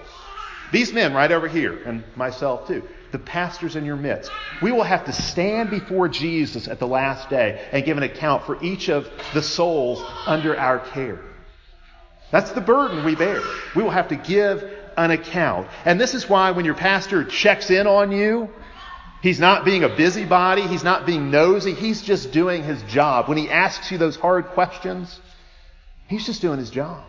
These 0.72 0.92
men 0.92 1.14
right 1.14 1.32
over 1.32 1.48
here, 1.48 1.84
and 1.86 2.04
myself 2.16 2.68
too, 2.68 2.84
the 3.16 3.20
pastors 3.20 3.78
in 3.78 3.86
your 3.86 3.96
midst, 3.96 4.30
we 4.62 4.74
will 4.74 4.84
have 4.84 5.06
to 5.06 5.14
stand 5.14 5.70
before 5.70 6.10
Jesus 6.10 6.68
at 6.68 6.80
the 6.80 6.88
last 6.88 7.30
day 7.30 7.66
and 7.72 7.86
give 7.86 7.96
an 7.96 8.04
account 8.04 8.44
for 8.44 8.62
each 8.62 8.90
of 8.90 9.10
the 9.34 9.42
souls 9.42 10.04
under 10.28 10.60
our 10.60 10.80
care. 10.80 11.22
That's 12.32 12.52
the 12.52 12.60
burden 12.60 13.06
we 13.06 13.16
bear. 13.16 13.42
We 13.74 13.84
will 13.84 13.92
have 13.92 14.10
to 14.10 14.18
give 14.18 14.70
an 14.98 15.12
account. 15.12 15.70
And 15.86 15.98
this 15.98 16.14
is 16.14 16.28
why 16.28 16.52
when 16.52 16.66
your 16.66 16.76
pastor 16.76 17.24
checks 17.24 17.72
in 17.72 17.88
on 17.88 18.12
you, 18.12 18.50
he's 19.22 19.40
not 19.40 19.64
being 19.64 19.86
a 19.86 19.96
busybody, 19.96 20.64
he's 20.64 20.84
not 20.84 21.06
being 21.06 21.32
nosy, 21.32 21.74
he's 21.74 22.02
just 22.02 22.34
doing 22.34 22.66
his 22.66 22.84
job. 22.84 23.30
When 23.30 23.38
he 23.38 23.50
asks 23.50 23.94
you 23.94 23.98
those 23.98 24.18
hard 24.18 24.48
questions, 24.48 25.22
he's 26.10 26.26
just 26.26 26.42
doing 26.42 26.60
his 26.60 26.70
job. 26.70 27.06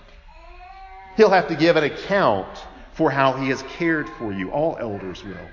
He'll 1.16 1.30
have 1.30 1.48
to 1.48 1.56
give 1.56 1.74
an 1.74 1.82
account 1.82 2.64
for 2.92 3.10
how 3.10 3.32
he 3.32 3.48
has 3.48 3.60
cared 3.76 4.08
for 4.20 4.32
you. 4.32 4.52
All 4.52 4.76
elders 4.78 5.24
will. 5.24 5.48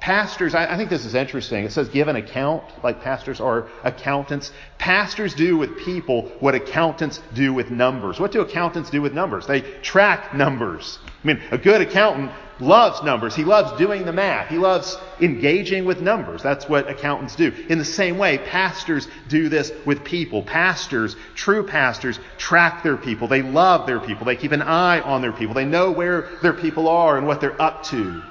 Pastors, 0.00 0.54
I, 0.54 0.74
I, 0.74 0.76
think 0.76 0.90
this 0.90 1.04
is 1.04 1.16
interesting. 1.16 1.64
It 1.64 1.72
says 1.72 1.88
give 1.88 2.06
an 2.06 2.14
account, 2.14 2.62
like 2.84 3.02
pastors 3.02 3.40
are 3.40 3.66
accountants. 3.82 4.52
Pastors 4.78 5.34
do 5.34 5.56
with 5.56 5.76
people 5.78 6.30
what 6.38 6.54
accountants 6.54 7.20
do 7.34 7.52
with 7.52 7.72
numbers. 7.72 8.20
What 8.20 8.30
do 8.30 8.40
accountants 8.40 8.90
do 8.90 9.02
with 9.02 9.12
numbers? 9.12 9.46
They 9.46 9.60
track 9.60 10.34
numbers. 10.34 11.00
I 11.04 11.26
mean, 11.26 11.42
a 11.50 11.58
good 11.58 11.80
accountant 11.80 12.30
loves 12.60 13.02
numbers. 13.02 13.34
He 13.34 13.44
loves 13.44 13.76
doing 13.76 14.04
the 14.04 14.12
math. 14.12 14.48
He 14.48 14.56
loves 14.56 14.96
engaging 15.20 15.84
with 15.84 16.00
numbers. 16.00 16.42
That's 16.42 16.68
what 16.68 16.88
accountants 16.88 17.34
do. 17.34 17.52
In 17.68 17.78
the 17.78 17.84
same 17.84 18.18
way, 18.18 18.38
pastors 18.38 19.08
do 19.28 19.48
this 19.48 19.72
with 19.84 20.04
people. 20.04 20.44
Pastors, 20.44 21.16
true 21.34 21.66
pastors, 21.66 22.20
track 22.36 22.84
their 22.84 22.96
people. 22.96 23.26
They 23.26 23.42
love 23.42 23.86
their 23.86 24.00
people. 24.00 24.26
They 24.26 24.36
keep 24.36 24.52
an 24.52 24.62
eye 24.62 25.00
on 25.00 25.22
their 25.22 25.32
people. 25.32 25.54
They 25.54 25.64
know 25.64 25.90
where 25.90 26.28
their 26.40 26.52
people 26.52 26.88
are 26.88 27.18
and 27.18 27.26
what 27.26 27.40
they're 27.40 27.60
up 27.60 27.82
to. 27.84 28.22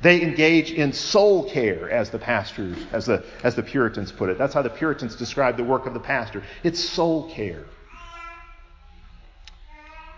They 0.00 0.22
engage 0.22 0.70
in 0.70 0.92
soul 0.92 1.50
care, 1.50 1.90
as 1.90 2.10
the 2.10 2.18
pastors, 2.18 2.76
as 2.92 3.06
the, 3.06 3.24
as 3.42 3.56
the 3.56 3.64
Puritans 3.64 4.12
put 4.12 4.30
it. 4.30 4.38
That's 4.38 4.54
how 4.54 4.62
the 4.62 4.70
Puritans 4.70 5.16
describe 5.16 5.56
the 5.56 5.64
work 5.64 5.86
of 5.86 5.94
the 5.94 6.00
pastor. 6.00 6.44
It's 6.62 6.78
soul 6.78 7.30
care. 7.30 7.64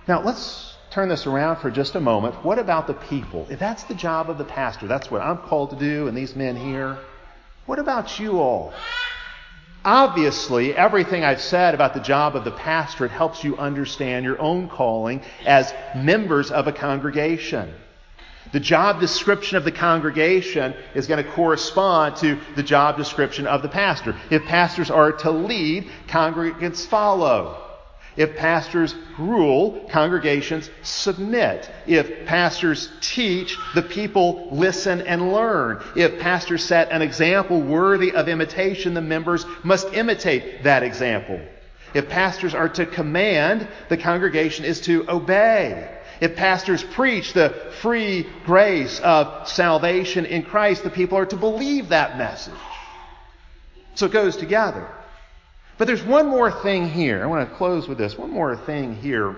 Now, 0.07 0.23
let's 0.23 0.77
turn 0.91 1.09
this 1.09 1.27
around 1.27 1.57
for 1.57 1.71
just 1.71 1.95
a 1.95 2.01
moment. 2.01 2.45
What 2.45 2.59
about 2.59 2.89
the 2.89 2.95
people? 2.95 3.47
If 3.49 3.59
that's 3.59 3.85
the 3.85 3.95
job 3.95 4.29
of 4.29 4.37
the 4.37 4.45
pastor, 4.45 4.87
that's 4.87 5.11
what 5.11 5.23
I'm 5.23 5.39
called 5.39 5.71
to 5.71 5.77
do, 5.77 6.09
and 6.09 6.17
these 6.17 6.37
men 6.37 6.57
here, 6.57 6.99
what 7.65 7.79
about 7.79 8.19
you 8.19 8.41
all? 8.41 8.75
Obviously, 9.83 10.75
everything 10.75 11.25
I've 11.25 11.41
said 11.41 11.75
about 11.75 11.95
the 11.95 12.01
job 12.01 12.37
of 12.37 12.45
the 12.45 12.51
pastorate 12.51 13.13
helps 13.13 13.45
you 13.45 13.57
understand 13.57 14.27
your 14.27 14.39
own 14.39 14.69
calling 14.69 15.23
as 15.47 15.73
members 15.97 16.51
of 16.51 16.67
a 16.67 16.73
congregation. 16.73 17.73
The 18.53 18.61
job 18.61 19.01
description 19.01 19.57
of 19.57 19.65
the 19.65 19.73
congregation 19.73 20.75
is 20.95 21.07
going 21.07 21.23
to 21.25 21.31
correspond 21.31 22.17
to 22.17 22.39
the 22.57 22.63
job 22.63 22.97
description 22.97 23.47
of 23.47 23.63
the 23.63 23.69
pastor. 23.69 24.17
If 24.31 24.45
pastors 24.45 24.91
are 24.91 25.13
to 25.13 25.31
lead, 25.31 25.89
congregants 26.09 26.87
follow. 26.87 27.67
If 28.17 28.37
pastors 28.37 28.95
rule, 29.19 29.89
congregations 29.91 30.69
submit. 30.83 31.71
If 31.87 32.27
pastors 32.27 32.91
teach, 33.01 33.57
the 33.75 33.83
people 33.83 34.49
listen 34.51 35.01
and 35.03 35.33
learn. 35.33 35.83
If 35.95 36.19
pastors 36.19 36.65
set 36.65 36.91
an 36.91 37.03
example 37.03 37.61
worthy 37.61 38.13
of 38.13 38.29
imitation, 38.29 38.95
the 38.95 39.01
members 39.01 39.47
must 39.63 39.95
imitate 39.95 40.65
that 40.65 40.83
example. 40.83 41.41
If 41.95 42.09
pastors 42.09 42.55
are 42.55 42.69
to 42.71 42.87
command, 42.87 43.69
the 43.89 43.97
congregation 43.97 44.65
is 44.65 44.81
to 44.83 45.09
obey. 45.09 46.00
If 46.21 46.37
pastors 46.37 46.85
preach 46.85 47.33
the 47.33 47.51
free 47.81 48.27
grace 48.45 49.01
of 49.01 49.49
salvation 49.49 50.27
in 50.27 50.43
Christ, 50.43 50.83
the 50.83 50.91
people 50.91 51.17
are 51.17 51.27
to 51.27 51.37
believe 51.37 51.89
that 51.89 52.19
message. 52.19 52.55
So 53.95 54.07
it 54.07 54.13
goes 54.13 54.37
together. 54.37 54.87
But 55.79 55.87
there's 55.87 56.03
one 56.03 56.29
more 56.29 56.51
thing 56.51 56.89
here. 56.91 57.23
I 57.23 57.27
want 57.27 57.49
to 57.49 57.57
close 57.57 57.89
with 57.89 57.97
this. 57.97 58.19
One 58.19 58.31
more 58.31 58.55
thing 58.55 58.95
here 58.97 59.37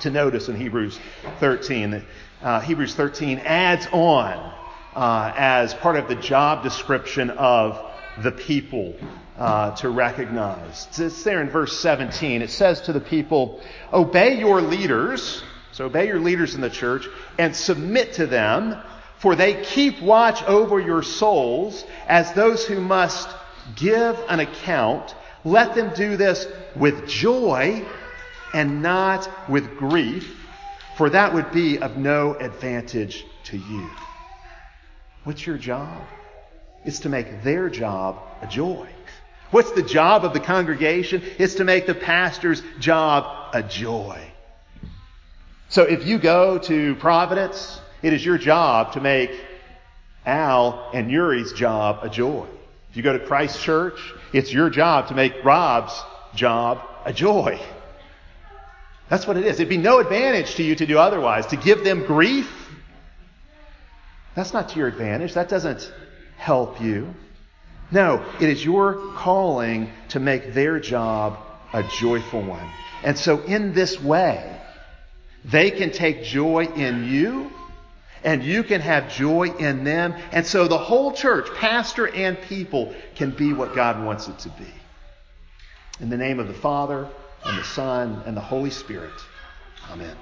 to 0.00 0.10
notice 0.10 0.48
in 0.48 0.56
Hebrews 0.56 0.98
13 1.40 1.90
that 1.90 2.02
uh, 2.42 2.60
Hebrews 2.60 2.94
13 2.94 3.38
adds 3.40 3.86
on 3.92 4.52
uh, 4.94 5.32
as 5.36 5.74
part 5.74 5.96
of 5.96 6.08
the 6.08 6.16
job 6.16 6.62
description 6.62 7.28
of 7.30 7.78
the 8.22 8.32
people 8.32 8.94
uh, 9.36 9.74
to 9.76 9.90
recognize. 9.90 10.88
It's 10.98 11.22
there 11.22 11.42
in 11.42 11.50
verse 11.50 11.78
17. 11.80 12.42
It 12.42 12.50
says 12.50 12.80
to 12.82 12.92
the 12.92 13.00
people, 13.00 13.60
Obey 13.92 14.38
your 14.38 14.60
leaders 14.60 15.42
so 15.72 15.86
obey 15.86 16.06
your 16.06 16.20
leaders 16.20 16.54
in 16.54 16.60
the 16.60 16.70
church 16.70 17.08
and 17.38 17.56
submit 17.56 18.14
to 18.14 18.26
them, 18.26 18.76
for 19.18 19.34
they 19.34 19.62
keep 19.62 20.00
watch 20.02 20.42
over 20.44 20.78
your 20.78 21.02
souls 21.02 21.84
as 22.06 22.32
those 22.34 22.64
who 22.66 22.80
must 22.80 23.28
give 23.76 24.18
an 24.28 24.40
account. 24.40 25.14
Let 25.44 25.74
them 25.74 25.92
do 25.94 26.16
this 26.16 26.46
with 26.76 27.08
joy 27.08 27.84
and 28.52 28.82
not 28.82 29.28
with 29.48 29.76
grief, 29.76 30.36
for 30.96 31.10
that 31.10 31.32
would 31.34 31.52
be 31.52 31.78
of 31.78 31.96
no 31.96 32.34
advantage 32.34 33.24
to 33.44 33.56
you. 33.56 33.90
What's 35.24 35.46
your 35.46 35.56
job? 35.58 36.02
It's 36.84 37.00
to 37.00 37.08
make 37.08 37.42
their 37.42 37.70
job 37.70 38.18
a 38.42 38.46
joy. 38.46 38.88
What's 39.52 39.72
the 39.72 39.82
job 39.82 40.24
of 40.24 40.32
the 40.32 40.40
congregation? 40.40 41.22
It's 41.38 41.54
to 41.56 41.64
make 41.64 41.86
the 41.86 41.94
pastor's 41.94 42.62
job 42.78 43.54
a 43.54 43.62
joy. 43.62 44.31
So 45.72 45.84
if 45.84 46.06
you 46.06 46.18
go 46.18 46.58
to 46.58 46.94
Providence, 46.96 47.80
it 48.02 48.12
is 48.12 48.22
your 48.22 48.36
job 48.36 48.92
to 48.92 49.00
make 49.00 49.30
Al 50.26 50.90
and 50.92 51.10
Uri's 51.10 51.54
job 51.54 52.00
a 52.02 52.10
joy. 52.10 52.46
If 52.90 52.98
you 52.98 53.02
go 53.02 53.14
to 53.14 53.24
Christ 53.24 53.58
Church, 53.58 53.98
it's 54.34 54.52
your 54.52 54.68
job 54.68 55.08
to 55.08 55.14
make 55.14 55.32
Rob's 55.42 55.98
job 56.34 56.82
a 57.06 57.12
joy. 57.14 57.58
That's 59.08 59.26
what 59.26 59.38
it 59.38 59.46
is. 59.46 59.54
It'd 59.54 59.70
be 59.70 59.78
no 59.78 59.98
advantage 59.98 60.56
to 60.56 60.62
you 60.62 60.74
to 60.74 60.84
do 60.84 60.98
otherwise. 60.98 61.46
To 61.46 61.56
give 61.56 61.84
them 61.84 62.04
grief, 62.04 62.52
that's 64.34 64.52
not 64.52 64.68
to 64.70 64.78
your 64.78 64.88
advantage. 64.88 65.32
That 65.32 65.48
doesn't 65.48 65.90
help 66.36 66.82
you. 66.82 67.14
No, 67.90 68.22
it 68.42 68.50
is 68.50 68.62
your 68.62 69.14
calling 69.14 69.90
to 70.10 70.20
make 70.20 70.52
their 70.52 70.78
job 70.80 71.38
a 71.72 71.82
joyful 71.82 72.42
one. 72.42 72.70
And 73.02 73.18
so, 73.18 73.40
in 73.44 73.72
this 73.72 73.98
way, 73.98 74.58
they 75.44 75.70
can 75.70 75.90
take 75.90 76.22
joy 76.22 76.66
in 76.66 77.04
you, 77.04 77.50
and 78.24 78.42
you 78.42 78.62
can 78.62 78.80
have 78.80 79.12
joy 79.12 79.48
in 79.58 79.84
them. 79.84 80.14
And 80.30 80.46
so, 80.46 80.68
the 80.68 80.78
whole 80.78 81.12
church, 81.12 81.52
pastor 81.54 82.08
and 82.08 82.40
people, 82.42 82.94
can 83.14 83.30
be 83.30 83.52
what 83.52 83.74
God 83.74 84.04
wants 84.04 84.28
it 84.28 84.38
to 84.40 84.48
be. 84.50 84.72
In 86.00 86.10
the 86.10 86.16
name 86.16 86.38
of 86.38 86.48
the 86.48 86.54
Father, 86.54 87.08
and 87.44 87.58
the 87.58 87.64
Son, 87.64 88.22
and 88.26 88.36
the 88.36 88.40
Holy 88.40 88.70
Spirit. 88.70 89.12
Amen. 89.90 90.16